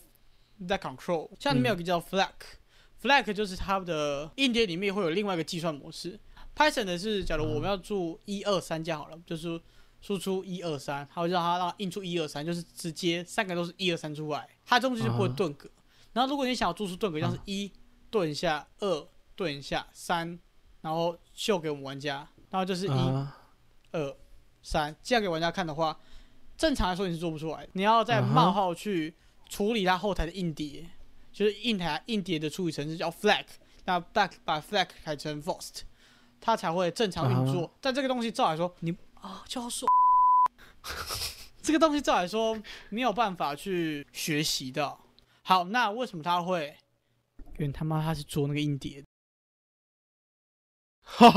[0.62, 1.28] that control。
[1.39, 6.18] 像里面有个叫 flag，flag 就是它的硬碟里面会有另外一个计算模式。
[6.57, 9.61] Python 的是，假如我们要注一二三加好了，就是
[10.01, 15.68] 输出一二三，它会让它让印出一二三，就是直接三个都是一二三出来，它中间就不会顿格。
[16.14, 17.70] 然后如果你想要做出顿格，像是一。
[18.11, 20.39] 顿一下二，顿一下三，
[20.81, 23.27] 然后秀给我们玩家，然后就是一、
[23.93, 24.17] 二、
[24.63, 25.99] 三，这样给玩家看的话，
[26.57, 27.67] 正常来说你是做不出来。
[27.73, 29.15] 你要在冒号去
[29.49, 30.91] 处理它后台的硬碟，
[31.33, 33.47] 就是硬台硬碟的处理程式叫 flag，
[33.85, 35.83] 那 back 把 flag 改成 first，
[36.41, 37.73] 它才会正常运作。
[37.81, 39.87] 但这个东西照来说，你啊教授，
[41.63, 44.99] 这个东西照来说没有办法去学习的。
[45.43, 46.77] 好，那为什么他会？
[47.61, 49.05] 因为他妈他是做那个硬碟，
[51.19, 51.29] 我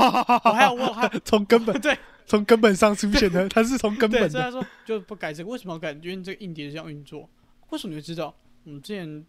[0.52, 4.30] 还要问他从根本 对从根本上出现的，他是从根本。
[4.30, 5.92] 所以他说就不改这个，为什么要改？
[5.92, 7.28] 因为这个硬碟是这样运作。
[7.68, 8.34] 为什么你会知道？
[8.64, 9.26] 我们之前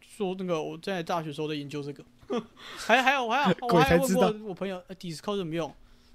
[0.00, 2.02] 说那个我在大学时候在研究这个，
[2.78, 5.74] 还还有 我还有我还问过我朋友，Discord 怎么用？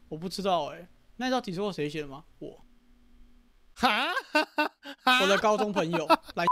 [0.10, 0.88] 我不知道哎。
[1.18, 2.24] 那你知道 Discord 谁写的吗？
[2.40, 2.60] 我，
[3.76, 4.08] 哈，
[5.22, 6.48] 我的高中朋友蓝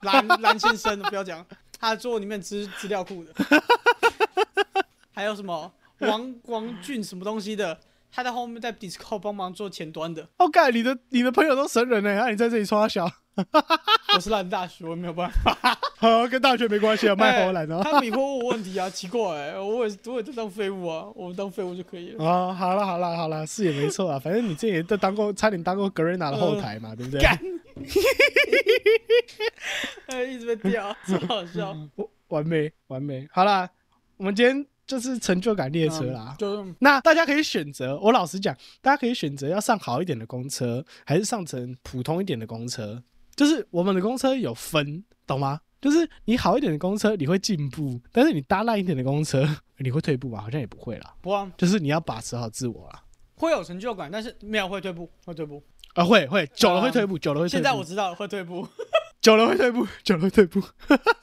[0.00, 1.46] 蓝蓝先生，不要讲。
[1.80, 3.32] 他做里面资资料库的，
[5.12, 5.72] 还有什么？
[6.00, 7.78] 王王俊什么东西的，
[8.12, 10.28] 他在后面 在 Discord 帮忙做前端的。
[10.38, 13.10] OK，你的你的朋友都神人呢，那你在这里刷小，
[14.14, 15.56] 我是烂大学，我没有办法。
[16.00, 17.80] 好，跟大学没关系啊，卖好懒哦。
[17.84, 19.20] 他迷惑我问题啊，奇怪，
[19.58, 22.24] 我也我也在当废物啊，我们当废物就可以了。
[22.24, 27.20] 啊，好了好了好了，是也没错啊，反正你这也都当过，差点当过格瑞娜的后台嘛，对不对？
[30.06, 31.76] 哎，一直被掉，真好笑，
[32.28, 33.28] 完美完美。
[33.30, 33.68] 好啦，
[34.16, 36.34] 我们今天就是成就感列车啦。
[36.36, 43.00] 就那大家可以选择，我老实讲，大家可以选择要上好一点的公车，还是上成普通一点的公车。
[43.36, 45.60] 就是我们的公车有分，懂吗？
[45.80, 50.40] 就是你好一点的公车，你会进步；但是你搭烂一点的公车， 你会退步吗？
[50.40, 51.14] 好像也不会啦。
[51.20, 53.04] 不啊，就是你要把持好自我啦。
[53.36, 55.62] 会有成就感，但是没有会退步，会退步。
[55.94, 57.48] 啊，会会久了会退步，久了会。
[57.48, 58.66] 现在我知道会退步。
[59.20, 60.62] 久了会退步， 久了会退步，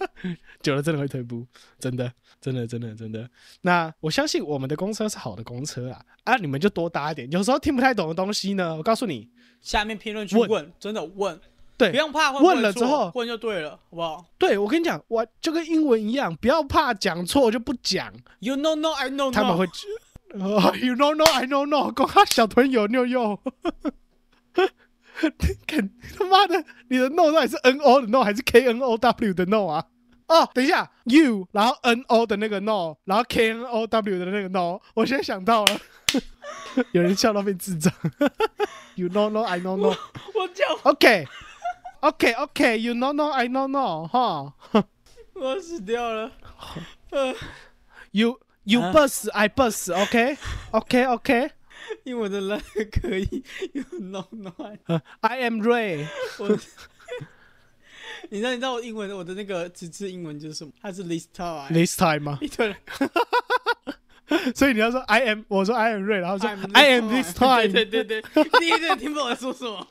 [0.61, 1.45] 久了真的会退步，
[1.79, 3.29] 真的，真的，真的，真的。
[3.61, 7.29] 那我相信我们的公车是好的公车啊，啊，你们就多搭一点。
[7.31, 9.29] 有时候听不太懂的东西呢，我告诉你，
[9.61, 11.39] 下面评论区问问，真的问，
[11.77, 19.31] 对不用怕问了之后问就对了，好不好对我跟你讲，我就跟英文一样，不要怕讲错就不讲，？You know no, I know no。
[19.31, 19.67] 他们会。
[20.33, 21.93] 哦 you know no, I know no，
[22.29, 23.39] 小朋友妞妞。
[25.65, 29.85] 看他妈的，你的 no 到底是 n o 的 no 还是 k n o w 的 no 啊？
[30.27, 35.79] 哦，等一下，u 然后 n o 的那个 no，然后 k n o w 的那个 no，我现在想到了，
[36.91, 37.93] 有人笑到变智障。
[38.95, 39.95] you know no, I know no。
[40.35, 41.25] 我叫 OK
[42.01, 44.53] OK OK, you know no, I know no，哈。
[45.33, 46.31] 我死掉了。
[47.11, 47.33] 呃
[48.11, 50.37] ，You you 啊 bus, I bus, OK
[50.71, 51.51] OK OK。
[52.03, 53.43] 英文的烂的可以
[53.99, 55.01] know no, I。
[55.21, 56.05] I am Ray。
[56.39, 56.49] 我，
[58.29, 60.71] 你知道你知道我英文我的那个直字英文就是什么？
[60.81, 61.67] 它是 list time。
[61.71, 62.37] This time 吗？
[62.41, 62.75] 一堆人
[64.55, 69.87] 所以你要说 I am，我说 I am Ray，然后说 I am this time，对对对对，第一个听不懂我在说什么。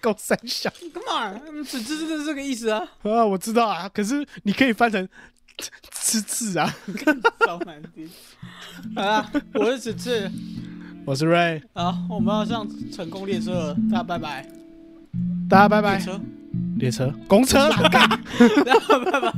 [0.00, 5.08] 够三小 Come on，嗯只只是这个意思啊，啊，我知道啊，可是你可以翻成
[5.92, 6.74] 吃字啊。
[7.46, 8.10] 超难听。
[8.96, 10.30] 好啦，我是此次，
[11.08, 14.46] 我是 Ray，好，我们要上成功列车了，大家拜拜。
[15.48, 16.04] 大家拜拜列。
[16.04, 16.20] 车，
[16.76, 18.06] 列车，公车啦， 干。
[18.10, 19.32] 大家拜拜。